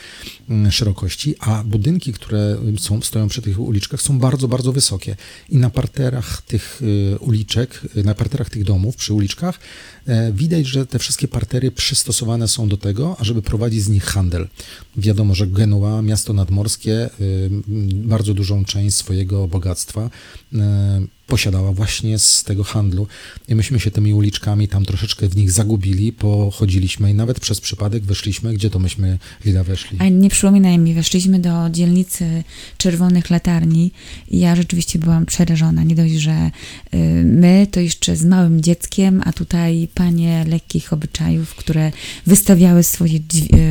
mm, 0.50 0.72
szerokości, 0.72 1.36
a 1.40 1.64
budynki, 1.64 2.14
które 2.14 2.58
są, 2.80 3.02
stoją 3.02 3.28
przy 3.28 3.42
tych 3.42 3.60
uliczkach 3.60 4.02
są 4.02 4.20
bardzo, 4.20 4.48
bardzo 4.48 4.72
wysokie. 4.72 5.16
I 5.50 5.58
na 5.58 5.70
parterach 5.70 6.42
tych 6.42 6.82
y, 6.82 7.20
uliczek, 7.20 7.82
y, 7.98 8.04
na 8.04 8.16
parterach 8.16 8.50
tych 8.50 8.64
domów, 8.64 8.96
przy 8.96 9.14
uliczkach, 9.14 9.60
e, 10.08 10.32
widać, 10.32 10.68
że 10.68 10.86
te 10.86 11.00
wszystkie 11.00 11.28
partery 11.28 11.72
przystosowane 11.72 12.48
są 12.48 12.68
do 12.70 12.78
tego, 12.78 13.16
ażeby 13.20 13.42
prowadzić 13.42 13.84
z 13.84 13.90
nich 13.90 14.04
handel. 14.04 14.48
Wiadomo, 14.98 15.36
że 15.36 15.48
Genua, 15.48 16.02
miasto 16.02 16.34
nadmorskie, 16.34 17.10
y, 17.22 17.50
bardzo 17.94 18.34
dużą 18.34 18.66
część 18.66 18.96
swojego 18.98 19.48
bogactwa 19.48 20.10
posiadała 21.28 21.72
właśnie 21.72 22.20
z 22.20 22.44
tego 22.44 22.64
handlu. 22.64 23.08
I 23.48 23.56
myśmy 23.56 23.80
się 23.80 23.92
tymi 23.92 24.14
uliczkami 24.14 24.68
tam 24.68 24.86
troszeczkę 24.86 25.30
w 25.30 25.36
nich 25.36 25.52
zagubili, 25.52 26.14
pochodziliśmy 26.14 27.12
i 27.12 27.14
nawet 27.14 27.40
przez 27.40 27.62
przypadek 27.62 28.04
weszliśmy, 28.04 28.54
gdzie 28.54 28.70
to 28.70 28.80
myśmy, 28.80 29.20
Lila, 29.46 29.64
weszli. 29.64 29.98
A 30.02 30.10
nie 30.10 30.30
przypominaj 30.30 30.78
mi, 30.78 30.94
weszliśmy 30.94 31.40
do 31.40 31.70
dzielnicy 31.70 32.44
Czerwonych 32.78 33.30
Latarni 33.30 33.92
i 34.32 34.40
ja 34.40 34.56
rzeczywiście 34.56 35.00
byłam 35.00 35.26
przerażona. 35.26 35.84
Nie 35.84 35.96
dość, 35.96 36.14
że 36.14 36.52
y, 36.94 36.98
my 37.26 37.68
to 37.72 37.80
jeszcze 37.80 38.16
z 38.16 38.26
małym 38.26 38.62
dzieckiem, 38.62 39.22
a 39.26 39.34
tutaj 39.34 39.88
panie 39.94 40.46
lekkich 40.48 40.94
obyczajów, 40.94 41.56
które 41.56 41.92
wystawiały 42.26 42.84
swoje 42.84 43.20
y, 43.20 43.22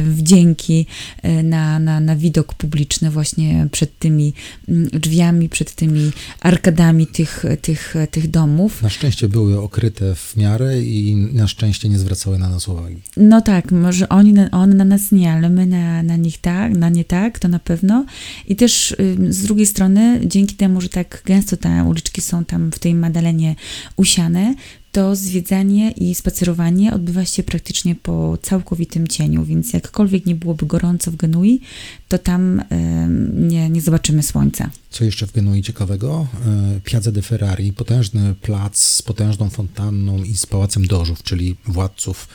wdzięki 0.05 0.87
y, 1.25 1.43
na, 1.43 1.79
na, 1.79 2.01
na 2.01 2.17
widok 2.17 2.55
publiczny 2.55 3.11
właśnie 3.11 3.69
przed 3.73 3.99
tymi 3.99 4.33
mm, 4.69 4.89
drzwiami, 4.89 5.49
przed 5.49 5.75
tymi 5.75 6.11
arkadami 6.41 7.07
tych 7.07 7.46
tych, 7.63 7.95
tych 8.11 8.31
domów. 8.31 8.83
Na 8.83 8.89
szczęście 8.89 9.29
były 9.29 9.61
okryte 9.61 10.15
w 10.15 10.37
miarę 10.37 10.83
i 10.83 11.17
na 11.17 11.47
szczęście 11.47 11.89
nie 11.89 11.99
zwracały 11.99 12.39
na 12.39 12.49
nas 12.49 12.69
uwagi. 12.69 12.97
No 13.17 13.41
tak, 13.41 13.73
może 13.73 14.09
oni, 14.09 14.35
one 14.53 14.75
na 14.75 14.85
nas 14.85 15.13
nie, 15.13 15.33
ale 15.33 15.51
my 15.51 15.67
na, 15.67 16.03
na 16.03 16.17
nich 16.17 16.39
tak, 16.39 16.77
na 16.77 16.89
nie 16.89 17.05
tak, 17.05 17.39
to 17.39 17.49
na 17.49 17.59
pewno. 17.59 18.05
I 18.47 18.57
też 18.57 18.97
z 19.29 19.43
drugiej 19.43 19.67
strony, 19.67 20.21
dzięki 20.25 20.55
temu, 20.55 20.81
że 20.81 20.89
tak 20.89 21.23
gęsto 21.25 21.57
te 21.57 21.85
uliczki 21.85 22.21
są 22.21 22.45
tam 22.45 22.73
w 22.73 22.79
tej 22.79 22.95
Madalenie 22.95 23.55
usiane, 23.97 24.55
to 24.97 25.17
zwiedzanie 25.17 25.91
i 25.91 26.15
spacerowanie 26.15 26.95
odbywa 26.95 27.25
się 27.25 27.43
praktycznie 27.43 27.95
po 27.95 28.39
całkowitym 28.43 29.09
cieniu, 29.09 29.45
więc 29.45 29.73
jakkolwiek 29.73 30.27
nie 30.27 30.35
byłoby 30.35 30.67
gorąco 30.67 31.11
w 31.11 31.17
Genui, 31.17 31.61
to 32.09 32.19
tam 32.19 32.63
nie, 33.33 33.71
nie 33.71 33.81
zobaczymy 33.81 34.23
słońca. 34.23 34.71
Co 34.91 35.05
jeszcze 35.05 35.27
w 35.27 35.33
Genui 35.33 35.63
ciekawego? 35.63 36.27
E, 36.47 36.81
Piazza 36.85 37.13
de 37.13 37.23
Ferrari, 37.23 37.73
potężny 37.73 38.35
plac 38.35 38.79
z 38.79 39.03
potężną 39.03 39.51
fontanną 39.51 40.25
i 40.25 40.37
z 40.37 40.47
pałacem 40.47 40.87
dożów, 40.87 41.23
czyli 41.23 41.57
władców 41.67 42.29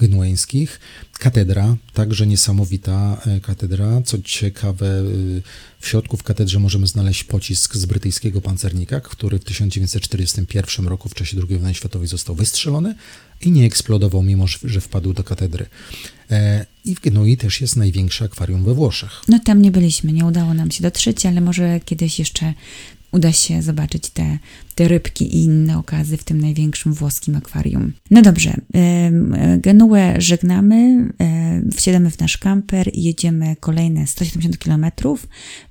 genueńskich. 0.00 0.80
Katedra, 1.18 1.76
także 1.94 2.26
niesamowita 2.26 3.20
e, 3.26 3.40
katedra. 3.40 4.02
Co 4.04 4.18
ciekawe, 4.22 4.86
e, 4.86 5.02
w 5.80 5.88
środku 5.88 6.16
w 6.16 6.22
katedrze 6.22 6.58
możemy 6.58 6.86
znaleźć 6.86 7.24
pocisk 7.24 7.76
z 7.76 7.86
brytyjskiego 7.86 8.40
pancernika, 8.40 9.00
który 9.00 9.38
w 9.38 9.44
1941 9.44 10.86
roku 10.86 11.08
w 11.08 11.14
czasie 11.14 11.36
II 11.48 11.58
wojny 11.58 11.74
światowej 11.74 12.08
został 12.08 12.34
wystrzelony 12.34 12.94
i 13.40 13.52
nie 13.52 13.66
eksplodował, 13.66 14.22
mimo 14.22 14.46
że 14.64 14.80
wpadł 14.80 15.12
do 15.12 15.24
katedry. 15.24 15.66
E, 16.30 16.66
I 16.84 16.94
w 16.94 17.00
Genui 17.00 17.36
też 17.36 17.60
jest 17.60 17.76
największe 17.76 18.24
akwarium 18.24 18.64
we 18.64 18.74
Włoszech. 18.74 19.10
No 19.28 19.38
tam 19.44 19.62
nie 19.62 19.70
byliśmy, 19.70 20.12
nie 20.12 20.24
udało 20.24 20.54
nam 20.54 20.70
się 20.70 20.82
dotrzeć, 20.82 21.26
ale 21.26 21.40
może 21.40 21.80
kiedyś 21.84 22.18
jeszcze 22.18 22.54
uda 23.12 23.32
się 23.32 23.62
zobaczyć 23.62 24.10
te, 24.10 24.38
te 24.74 24.88
rybki 24.88 25.36
i 25.36 25.44
inne 25.44 25.78
okazy 25.78 26.16
w 26.16 26.24
tym 26.24 26.40
największym 26.40 26.92
włoskim 26.92 27.36
akwarium. 27.36 27.92
No 28.10 28.22
dobrze, 28.22 28.54
Genuę 29.58 30.14
żegnamy, 30.18 31.08
wsiadamy 31.76 32.10
w 32.10 32.18
nasz 32.18 32.38
kamper 32.38 32.90
i 32.92 33.02
jedziemy 33.02 33.56
kolejne 33.60 34.06
170 34.06 34.58
km 34.58 34.86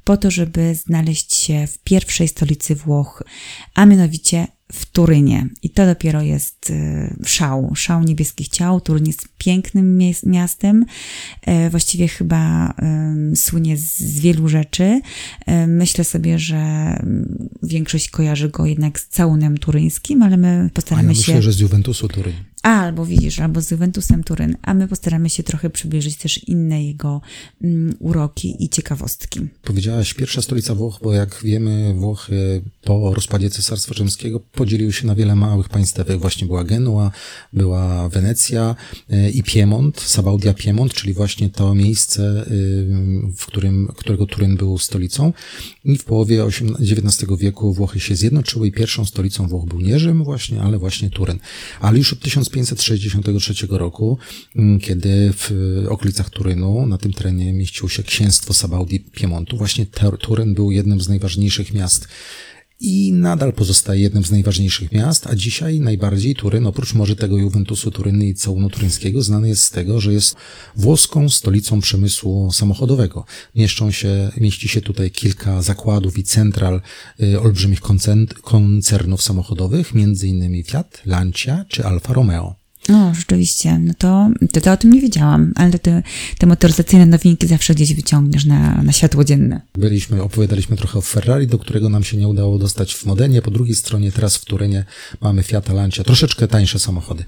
po 0.04 0.18
to, 0.18 0.32
żeby 0.32 0.76
znaleźć 0.76 1.36
się 1.36 1.68
w 1.68 1.78
pierwszej 1.78 2.28
stolicy 2.28 2.76
Włoch, 2.76 3.24
a 3.76 3.86
mianowicie 3.86 4.48
w 4.74 4.86
Turynie. 4.86 5.50
I 5.64 5.70
to 5.70 5.86
dopiero 5.86 6.22
jest 6.22 6.70
y, 6.70 7.16
szał, 7.26 7.72
szał 7.76 8.04
niebieskich 8.04 8.48
ciał. 8.48 8.82
Turyn 8.82 9.06
jest 9.06 9.28
pięknym 9.38 10.00
miastem, 10.26 10.86
e, 11.42 11.70
właściwie 11.70 12.08
chyba 12.08 12.74
słynie 13.36 13.78
z 13.78 14.20
wielu 14.20 14.48
rzeczy. 14.48 15.02
E, 15.46 15.68
myślę 15.68 16.04
sobie, 16.04 16.40
że 16.40 16.58
mm, 16.58 17.50
większość 17.64 18.10
kojarzy 18.10 18.50
go 18.50 18.66
jednak 18.66 19.00
z 19.00 19.08
całunem 19.08 19.58
turyńskim, 19.58 20.24
ale 20.24 20.38
my 20.38 20.70
postaramy 20.74 21.08
ja 21.08 21.16
się... 21.16 21.20
myślę, 21.20 21.42
że 21.42 21.52
z 21.52 21.60
Juventusu 21.60 22.08
Turyn. 22.08 22.34
Albo 22.64 23.06
widzisz, 23.06 23.40
albo 23.40 23.62
z 23.62 23.72
Juventusem 23.72 24.24
Turyn, 24.24 24.58
a 24.62 24.74
my 24.74 24.88
postaramy 24.88 25.30
się 25.30 25.44
trochę 25.44 25.70
przybliżyć 25.70 26.18
też 26.18 26.48
inne 26.48 26.84
jego 26.84 27.22
um, 27.62 27.94
uroki 28.00 28.64
i 28.64 28.70
ciekawostki. 28.70 29.40
Powiedziałaś 29.64 30.14
pierwsza 30.14 30.42
stolica 30.42 30.76
Włoch, 30.76 31.00
bo 31.04 31.14
jak 31.14 31.40
wiemy, 31.44 31.94
Włochy 31.94 32.62
po 32.84 33.14
rozpadzie 33.14 33.50
Cesarstwa 33.50 33.94
Rzymskiego 33.94 34.40
podzieliły 34.40 34.94
się 34.94 35.08
na 35.08 35.16
wiele 35.16 35.36
małych 35.36 35.70
państewek. 35.70 36.20
Właśnie 36.20 36.48
była 36.48 36.64
Genua, 36.64 37.12
była 37.54 38.10
Wenecja 38.10 38.76
e, 39.10 39.30
i 39.30 39.44
Piemont, 39.44 40.02
Sabaudia 40.02 40.54
Piemont, 40.54 40.94
czyli 40.94 41.14
właśnie 41.14 41.50
to 41.50 41.76
miejsce, 41.76 42.46
w 43.38 43.46
którym, 43.46 43.92
którego 43.96 44.26
Turyn 44.26 44.58
był 44.58 44.78
stolicą. 44.78 45.34
I 45.84 45.98
w 45.98 46.04
połowie 46.04 46.46
XIX 46.46 47.30
wieku 47.38 47.74
Włochy 47.74 48.00
się 48.00 48.16
zjednoczyły 48.16 48.68
i 48.68 48.72
pierwszą 48.72 49.06
stolicą 49.06 49.48
Włoch 49.48 49.66
był 49.66 49.80
nie 49.80 50.00
Rzym 50.00 50.24
właśnie, 50.24 50.62
ale 50.62 50.78
właśnie 50.78 51.10
Turyn. 51.10 51.40
Ale 51.80 51.98
już 51.98 52.14
od 52.14 52.20
1563 52.50 53.68
roku, 53.70 54.18
mm, 54.56 54.80
kiedy 54.80 55.34
w 55.34 55.52
okolicach 55.90 56.30
Turynu, 56.30 56.86
na 56.86 56.98
tym 56.98 57.14
terenie 57.14 57.54
mieściło 57.54 57.90
się 57.90 58.04
księstwo 58.04 58.54
Sabaudi 58.54 59.00
Piemontu, 59.00 59.58
właśnie 59.58 59.86
Turyn 60.20 60.54
był 60.54 60.72
jednym 60.72 61.02
z 61.02 61.10
najważniejszych 61.10 61.74
miast 61.74 62.08
i 62.80 63.14
nadal 63.14 63.54
pozostaje 63.54 64.02
jednym 64.02 64.24
z 64.24 64.32
najważniejszych 64.32 64.92
miast, 64.92 65.28
a 65.28 65.36
dzisiaj 65.36 65.80
najbardziej 65.80 66.36
Turyn, 66.36 66.68
oprócz 66.68 66.94
może 66.94 67.16
tego 67.16 67.38
Juventusu 67.38 67.92
Turyny 67.92 68.26
i 68.26 68.36
całunu 68.36 68.70
turyńskiego, 68.70 69.22
znany 69.22 69.50
jest 69.50 69.64
z 69.64 69.72
tego, 69.72 70.02
że 70.02 70.14
jest 70.14 70.36
włoską 70.76 71.30
stolicą 71.30 71.82
przemysłu 71.82 72.52
samochodowego. 72.52 73.26
Mieszczą 73.56 73.92
się, 73.92 74.32
mieści 74.38 74.68
się 74.68 74.82
tutaj 74.82 75.12
kilka 75.12 75.62
zakładów 75.62 76.18
i 76.18 76.24
central 76.24 76.82
y, 77.24 77.42
olbrzymich 77.42 77.82
koncernów 78.42 79.22
samochodowych, 79.22 79.94
innymi 80.24 80.64
Fiat, 80.64 81.02
Lancia 81.06 81.66
czy 81.70 81.86
Alfa 81.86 82.14
Romeo. 82.14 82.59
No, 82.90 83.14
rzeczywiście, 83.16 83.80
no 83.80 83.94
to, 83.98 84.30
to, 84.52 84.62
to 84.62 84.72
o 84.72 84.78
tym 84.78 84.94
nie 84.94 85.02
wiedziałam, 85.02 85.54
ale 85.56 85.80
te, 85.80 86.04
te 86.38 86.48
motoryzacyjne 86.48 87.06
nowinki 87.06 87.48
zawsze 87.48 87.76
gdzieś 87.76 87.94
wyciągniesz 87.94 88.46
na, 88.46 88.84
na 88.84 88.92
światło 88.92 89.24
dzienne. 89.24 89.62
Byliśmy, 89.74 90.24
opowiadaliśmy 90.24 90.78
trochę 90.78 91.00
o 91.00 91.02
Ferrari, 91.02 91.48
do 91.48 91.60
którego 91.60 91.90
nam 91.90 92.04
się 92.04 92.18
nie 92.18 92.28
udało 92.28 92.58
dostać 92.58 92.94
w 92.94 93.06
Modenie, 93.06 93.42
po 93.42 93.52
drugiej 93.52 93.76
stronie 93.76 94.12
teraz 94.12 94.38
w 94.38 94.46
Turynie 94.46 94.86
mamy 95.22 95.44
Fiat 95.44 95.70
Lancia, 95.70 96.04
troszeczkę 96.04 96.48
tańsze 96.48 96.80
samochody. 96.80 97.24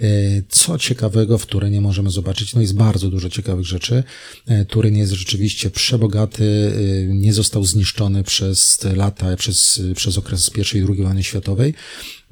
E, 0.00 0.06
co 0.48 0.78
ciekawego 0.78 1.38
w 1.38 1.46
Turynie 1.46 1.80
możemy 1.80 2.10
zobaczyć? 2.10 2.54
No 2.54 2.60
jest 2.60 2.74
bardzo 2.74 3.10
dużo 3.10 3.30
ciekawych 3.30 3.66
rzeczy. 3.66 4.04
E, 4.46 4.64
Turyn 4.64 4.96
jest 4.96 5.12
rzeczywiście 5.12 5.70
przebogaty, 5.70 6.72
e, 7.10 7.14
nie 7.14 7.32
został 7.32 7.64
zniszczony 7.64 8.24
przez 8.24 8.78
lata, 8.96 9.36
przez, 9.36 9.82
przez 9.94 10.18
okres 10.18 10.50
I 10.56 10.78
i 10.78 10.80
II 10.88 11.02
wojny 11.02 11.22
światowej. 11.22 11.74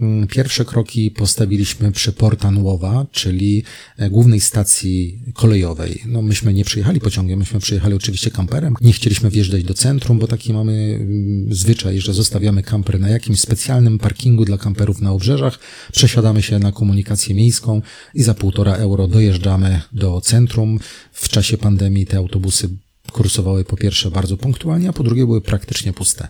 Mm, 0.01 0.27
pierwsze 0.27 0.65
kroki 0.65 1.11
postawiliśmy 1.11 1.93
przy 1.93 2.13
Porta 2.13 2.51
Nuova, 2.51 3.07
czyli 3.13 3.63
e, 3.97 4.11
głównej 4.11 4.41
stacji 4.41 5.19
kolejowej. 5.35 6.03
No 6.07 6.23
myśmy 6.23 6.55
nie 6.55 6.65
przyjechali 6.65 7.01
pociągiem, 7.01 7.39
myśmy 7.39 7.61
przyjechali 7.61 7.95
oczywiście 7.95 8.31
kamperem. 8.31 8.75
Nie 8.81 8.93
chcieliśmy 8.93 9.31
wjeżdżać 9.31 9.65
do 9.65 9.75
centrum, 9.75 10.19
bo 10.19 10.27
taki 10.27 10.53
mamy 10.53 10.99
mm, 11.01 11.55
zwyczaj, 11.55 12.01
że 12.01 12.15
zostawiamy 12.15 12.63
kamper 12.63 13.01
na 13.01 13.09
jakimś 13.09 13.41
specjalnym 13.41 13.99
parkingu 13.99 14.45
dla 14.45 14.59
kamperów 14.59 15.01
na 15.01 15.13
obrzeżach, 15.13 15.59
przesiadamy 15.93 16.43
się 16.43 16.59
na 16.59 16.73
komunikację 16.73 17.35
miejską 17.35 17.83
i 18.15 18.23
za 18.23 18.35
półtora 18.35 18.75
euro 18.75 19.09
dojeżdżamy 19.09 19.81
do 19.93 20.21
centrum. 20.21 20.79
W 21.13 21.29
czasie 21.29 21.59
pandemii 21.59 22.07
te 22.07 22.17
autobusy 22.17 22.69
kursowały 23.13 23.65
po 23.65 23.77
pierwsze 23.77 24.11
bardzo 24.11 24.37
punktualnie, 24.37 24.89
a 24.89 24.93
po 24.93 25.03
drugie 25.03 25.27
były 25.27 25.41
praktycznie 25.41 25.93
puste. 25.93 26.29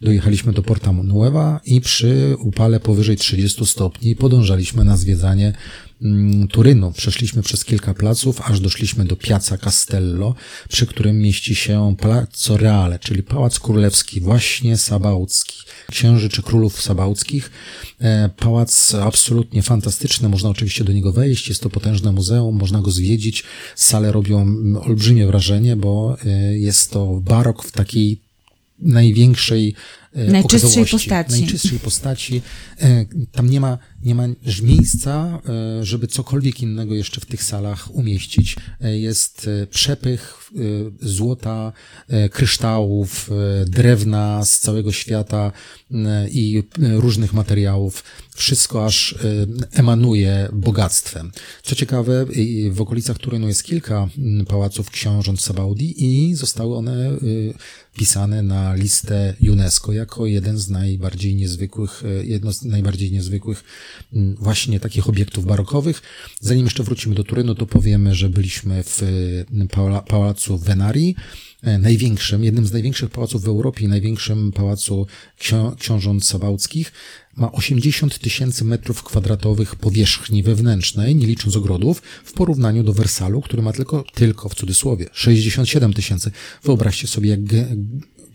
Dojechaliśmy 0.00 0.52
do 0.52 0.62
Porta 0.62 0.92
Nueva 0.92 1.60
i 1.64 1.80
przy 1.80 2.36
upale 2.38 2.80
powyżej 2.80 3.16
30 3.16 3.66
stopni 3.66 4.16
podążaliśmy 4.16 4.84
na 4.84 4.96
zwiedzanie 4.96 5.52
Turynu. 6.50 6.92
Przeszliśmy 6.92 7.42
przez 7.42 7.64
kilka 7.64 7.94
placów, 7.94 8.40
aż 8.50 8.60
doszliśmy 8.60 9.04
do 9.04 9.16
Piazza 9.16 9.58
Castello, 9.58 10.34
przy 10.68 10.86
którym 10.86 11.18
mieści 11.18 11.54
się 11.54 11.96
Palazzo 12.00 12.56
Reale, 12.56 12.98
czyli 12.98 13.22
Pałac 13.22 13.58
Królewski, 13.58 14.20
właśnie 14.20 14.76
sabaucki, 14.76 15.62
księży 15.90 16.28
czy 16.28 16.42
królów 16.42 16.82
sabauckich. 16.82 17.50
E, 18.00 18.30
pałac 18.36 18.94
absolutnie 18.94 19.62
fantastyczny, 19.62 20.28
można 20.28 20.50
oczywiście 20.50 20.84
do 20.84 20.92
niego 20.92 21.12
wejść, 21.12 21.48
jest 21.48 21.62
to 21.62 21.70
potężne 21.70 22.12
muzeum, 22.12 22.56
można 22.56 22.80
go 22.80 22.90
zwiedzić. 22.90 23.44
Sale 23.76 24.12
robią 24.12 24.46
olbrzymie 24.80 25.26
wrażenie, 25.26 25.76
bo 25.76 26.16
e, 26.24 26.58
jest 26.58 26.90
to 26.90 27.20
barok 27.20 27.64
w 27.64 27.72
takiej 27.72 28.20
największej 28.78 29.74
najczystszej 30.14 30.86
postaci. 30.86 31.40
Najczystszej 31.40 31.78
postaci. 31.78 32.42
Tam 33.32 33.50
nie 33.50 33.60
ma, 33.60 33.78
nie 34.04 34.14
ma 34.14 34.26
miejsca, 34.62 35.42
żeby 35.82 36.06
cokolwiek 36.06 36.60
innego 36.60 36.94
jeszcze 36.94 37.20
w 37.20 37.26
tych 37.26 37.42
salach 37.44 37.94
umieścić. 37.94 38.56
Jest 38.80 39.50
przepych 39.70 40.50
złota, 41.00 41.72
kryształów, 42.30 43.30
drewna 43.66 44.44
z 44.44 44.58
całego 44.58 44.92
świata 44.92 45.52
i 46.30 46.62
różnych 46.78 47.32
materiałów 47.32 48.04
wszystko 48.34 48.86
aż 48.86 49.14
emanuje 49.72 50.48
bogactwem. 50.52 51.32
Co 51.62 51.74
ciekawe, 51.74 52.26
w 52.70 52.80
okolicach 52.80 53.18
Turynu 53.18 53.48
jest 53.48 53.64
kilka 53.64 54.08
pałaców 54.48 54.90
książąt 54.90 55.40
Sabaudi 55.40 56.04
i 56.04 56.34
zostały 56.34 56.76
one 56.76 57.10
pisane 57.96 58.42
na 58.42 58.74
listę 58.74 59.34
UNESCO 59.52 59.92
jako 60.02 60.26
jeden 60.26 60.58
z 60.58 60.68
najbardziej 60.70 61.34
niezwykłych, 61.34 62.02
y, 62.04 62.26
jedno 62.26 62.52
z 62.52 62.62
najbardziej 62.62 63.12
niezwykłych 63.12 63.64
mm, 64.12 64.36
właśnie 64.36 64.80
takich 64.80 65.08
obiektów 65.08 65.46
barokowych. 65.46 66.02
Zanim 66.40 66.64
jeszcze 66.64 66.82
wrócimy 66.82 67.14
do 67.14 67.24
Turynu, 67.24 67.54
to 67.54 67.66
powiemy, 67.66 68.14
że 68.14 68.30
byliśmy 68.30 68.82
w 68.82 69.02
pałacu 70.08 70.58
Venari, 70.58 71.16
e, 71.62 71.78
największym, 71.78 72.44
jednym 72.44 72.66
z 72.66 72.72
największych 72.72 73.10
pałaców 73.10 73.42
w 73.42 73.48
Europie, 73.48 73.88
największym 73.88 74.52
pałacu 74.52 75.06
książąt 75.78 76.24
sabałckich 76.24 76.92
ma 77.36 77.52
80 77.52 78.18
tysięcy 78.18 78.64
metrów 78.64 79.02
kwadratowych 79.02 79.76
powierzchni 79.76 80.42
wewnętrznej, 80.42 81.16
nie 81.16 81.26
licząc 81.26 81.56
ogrodów, 81.56 82.02
w 82.24 82.32
porównaniu 82.32 82.82
do 82.82 82.92
Wersalu, 82.92 83.42
który 83.42 83.62
ma 83.62 83.72
tylko, 83.72 84.04
tylko 84.14 84.48
w 84.48 84.54
cudzysłowie, 84.54 85.06
67 85.12 85.92
tysięcy. 85.92 86.30
Wyobraźcie 86.64 87.08
sobie, 87.08 87.30
jak 87.30 87.40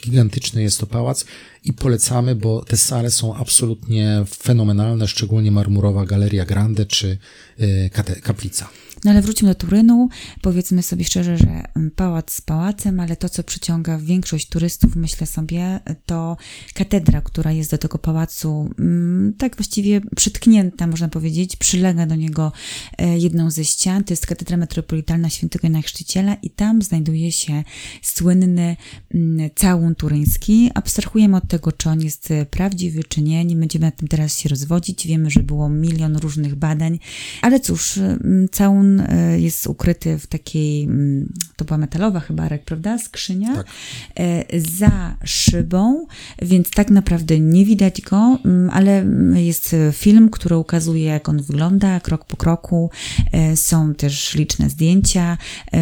gigantyczny 0.04 0.62
jest 0.62 0.80
to 0.80 0.88
pałac 0.88 1.26
i 1.64 1.74
polecamy, 1.74 2.36
bo 2.36 2.66
te 2.66 2.78
sale 2.78 3.12
są 3.12 3.36
absolutnie 3.36 4.24
fenomenalne, 4.38 5.08
szczególnie 5.08 5.52
marmurowa 5.52 6.06
Galeria 6.06 6.46
Grande 6.46 6.86
czy 6.86 7.18
y, 7.60 7.90
kaplica. 8.24 8.70
No 9.04 9.12
ale 9.12 9.22
wróćmy 9.22 9.50
do 9.50 9.56
Turynu. 9.56 10.10
Powiedzmy 10.42 10.84
sobie 10.84 11.04
szczerze, 11.04 11.38
że 11.38 11.64
pałac 11.96 12.32
z 12.32 12.42
pałacem, 12.42 13.00
ale 13.00 13.16
to, 13.16 13.30
co 13.30 13.44
przyciąga 13.44 13.98
większość 13.98 14.50
turystów, 14.50 14.96
myślę 14.96 15.28
sobie, 15.28 15.80
to 16.06 16.38
katedra, 16.74 17.22
która 17.22 17.52
jest 17.52 17.72
do 17.72 17.78
tego 17.78 17.98
pałacu 17.98 18.70
mm, 18.80 19.34
tak 19.38 19.56
właściwie 19.56 20.02
przytknięta, 20.16 20.88
można 20.88 21.08
powiedzieć. 21.08 21.56
Przylega 21.56 22.06
do 22.06 22.16
niego 22.16 22.52
e, 22.98 23.18
jedną 23.18 23.52
ze 23.52 23.66
ścian. 23.66 24.04
To 24.04 24.14
jest 24.14 24.26
katedra 24.26 24.58
metropolitalna 24.58 25.30
świętego 25.30 25.68
Jana 25.68 25.82
Chrzciciela 25.82 26.36
i 26.36 26.50
tam 26.50 26.82
znajduje 26.82 27.32
się 27.32 27.64
słynny 28.02 28.76
mm, 29.14 29.50
całun 29.56 29.96
turyński. 29.96 30.72
Abstrahujemy 30.74 31.38
od 31.38 31.48
tego, 31.48 31.72
czy 31.72 31.90
on 31.90 32.02
jest 32.02 32.34
prawdziwy, 32.52 33.04
czy 33.04 33.22
nie. 33.22 33.46
Nie 33.46 33.56
będziemy 33.56 33.86
na 33.86 33.92
tym 33.92 34.08
teraz 34.08 34.38
się 34.38 34.50
rozwodzić. 34.50 35.08
Wiemy, 35.08 35.30
że 35.30 35.44
było 35.44 35.70
milion 35.70 36.18
różnych 36.18 36.56
badań, 36.56 37.00
ale 37.42 37.60
cóż, 37.60 37.98
mm, 37.98 38.50
całun 38.52 38.87
on 38.88 39.00
e, 39.00 39.40
jest 39.40 39.68
ukryty 39.68 40.18
w 40.18 40.28
takiej, 40.28 40.84
mm, 40.84 41.34
to 41.56 41.66
była 41.66 41.78
metalowa 41.78 42.20
chyba, 42.20 42.44
Arek, 42.44 42.64
prawda? 42.64 42.98
Skrzynia. 42.98 43.56
Tak. 43.56 43.68
E, 44.20 44.60
za 44.60 45.18
szybą, 45.24 46.08
więc 46.42 46.70
tak 46.70 46.90
naprawdę 46.90 47.40
nie 47.40 47.66
widać 47.66 48.02
go, 48.02 48.40
mm, 48.46 48.70
ale 48.70 49.06
jest 49.34 49.76
film, 49.94 50.30
który 50.30 50.58
ukazuje, 50.58 51.06
jak 51.06 51.30
on 51.30 51.42
wygląda, 51.42 52.00
krok 52.00 52.26
po 52.26 52.38
kroku. 52.38 52.90
E, 53.32 53.58
są 53.58 53.94
też 53.94 54.36
liczne 54.36 54.70
zdjęcia. 54.70 55.38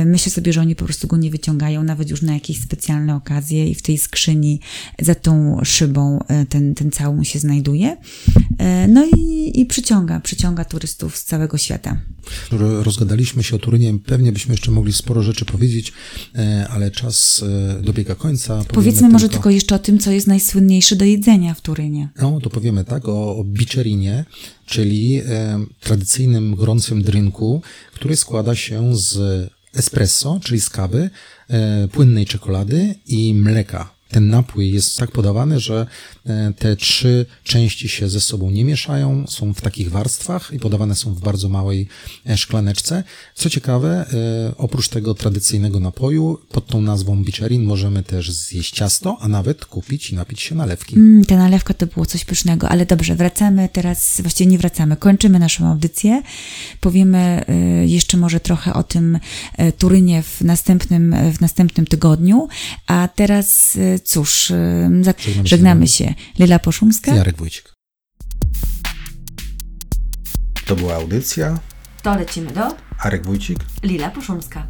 Myślę 0.06 0.32
sobie, 0.32 0.54
że 0.54 0.62
oni 0.62 0.76
po 0.76 0.86
prostu 0.86 1.08
go 1.08 1.18
nie 1.18 1.32
wyciągają, 1.32 1.84
nawet 1.84 2.10
już 2.10 2.22
na 2.22 2.34
jakieś 2.34 2.62
specjalne 2.62 3.16
okazje 3.16 3.70
i 3.70 3.76
w 3.76 3.82
tej 3.82 3.98
skrzyni, 3.98 4.60
za 5.00 5.16
tą 5.16 5.60
szybą 5.64 6.20
ten, 6.50 6.76
ten 6.76 6.92
całun 6.92 7.24
się 7.24 7.40
znajduje. 7.40 7.98
No 8.88 9.06
i, 9.18 9.52
i 9.62 9.66
przyciąga, 9.66 10.20
przyciąga 10.20 10.66
turystów 10.66 11.18
z 11.18 11.24
całego 11.24 11.58
świata. 11.58 11.98
Rozgadaliśmy 12.96 13.44
się 13.44 13.56
o 13.56 13.60
Turynie, 13.60 13.94
pewnie 14.06 14.32
byśmy 14.32 14.54
jeszcze 14.54 14.72
mogli 14.72 14.94
sporo 14.94 15.24
rzeczy 15.24 15.46
powiedzieć, 15.46 15.94
e, 16.36 16.68
ale 16.70 16.92
czas 16.92 17.46
dobiega 17.82 18.16
końca. 18.16 18.64
Powiedzmy 18.74 19.10
może 19.10 19.30
tylko 19.30 19.50
jeszcze 19.50 19.76
o 19.76 19.80
tym, 19.80 20.00
co 20.00 20.12
jest 20.12 20.28
najsłynniejsze 20.28 20.96
do 20.96 21.06
jedzenia 21.06 21.54
w 21.54 21.62
Turynie. 21.62 22.10
No, 22.22 22.40
to 22.42 22.50
powiemy 22.50 22.86
tak, 22.86 23.08
o, 23.08 23.38
o 23.38 23.44
biczerinie, 23.44 24.26
czyli 24.66 25.22
e, 25.26 25.66
tradycyjnym 25.80 26.56
gorącym 26.56 27.02
drinku, 27.02 27.62
który 27.94 28.16
składa 28.16 28.56
się 28.56 28.98
z 28.98 29.20
espresso, 29.74 30.40
czyli 30.44 30.62
z 30.62 30.70
kawy, 30.70 31.10
e, 31.50 31.88
płynnej 31.88 32.26
czekolady 32.26 32.96
i 33.08 33.34
mleka 33.34 33.95
ten 34.10 34.30
napój 34.30 34.72
jest 34.72 34.98
tak 34.98 35.12
podawany, 35.12 35.60
że 35.60 35.88
e, 36.26 36.54
te 36.60 36.76
trzy 36.76 37.26
części 37.44 37.90
się 37.90 38.10
ze 38.10 38.22
sobą 38.22 38.50
nie 38.50 38.66
mieszają, 38.66 39.26
są 39.28 39.54
w 39.54 39.62
takich 39.62 39.92
warstwach 39.92 40.52
i 40.54 40.60
podawane 40.60 40.96
są 40.96 41.14
w 41.14 41.20
bardzo 41.20 41.50
małej 41.50 41.88
e, 42.30 42.38
szklaneczce. 42.38 43.04
Co 43.36 43.50
ciekawe, 43.50 44.06
e, 44.14 44.58
oprócz 44.58 44.90
tego 44.90 45.14
tradycyjnego 45.14 45.80
napoju, 45.80 46.40
pod 46.52 46.68
tą 46.68 46.82
nazwą 46.82 47.24
bicherin 47.24 47.64
możemy 47.64 48.04
też 48.04 48.32
zjeść 48.32 48.74
ciasto, 48.74 49.18
a 49.22 49.28
nawet 49.28 49.66
kupić 49.66 50.10
i 50.10 50.16
napić 50.16 50.42
się 50.42 50.56
nalewki. 50.56 50.96
Mm, 50.96 51.26
ta 51.26 51.38
nalewka 51.38 51.74
to 51.74 51.88
było 51.88 52.06
coś 52.06 52.26
pysznego, 52.26 52.70
ale 52.70 52.86
dobrze, 52.86 53.16
wracamy 53.16 53.70
teraz, 53.74 54.22
właściwie 54.22 54.52
nie 54.52 54.58
wracamy, 54.58 54.98
kończymy 54.98 55.40
naszą 55.40 55.68
audycję. 55.68 56.22
Powiemy 56.82 57.46
jeszcze 57.86 58.18
może 58.18 58.40
trochę 58.40 58.74
o 58.74 58.84
tym 58.84 59.20
Turynie 59.78 60.24
w 60.24 60.42
następnym, 60.42 61.16
w 61.34 61.42
następnym 61.42 61.86
tygodniu, 61.86 62.48
a 62.88 63.10
teraz 63.16 63.78
cóż, 64.04 64.52
żegnamy, 65.02 65.48
żegnamy 65.48 65.88
się. 65.88 66.14
Lila 66.40 66.60
Poszumska. 66.60 67.16
Jarek 67.16 67.38
Wójcik. 67.38 67.74
To 70.66 70.76
była 70.76 70.96
audycja. 70.96 71.60
To 72.04 72.16
lecimy 72.16 72.52
do. 72.52 72.68
Arek 73.00 73.26
Wójcik. 73.26 73.60
Lila 73.84 74.10
Poszumska. 74.10 74.68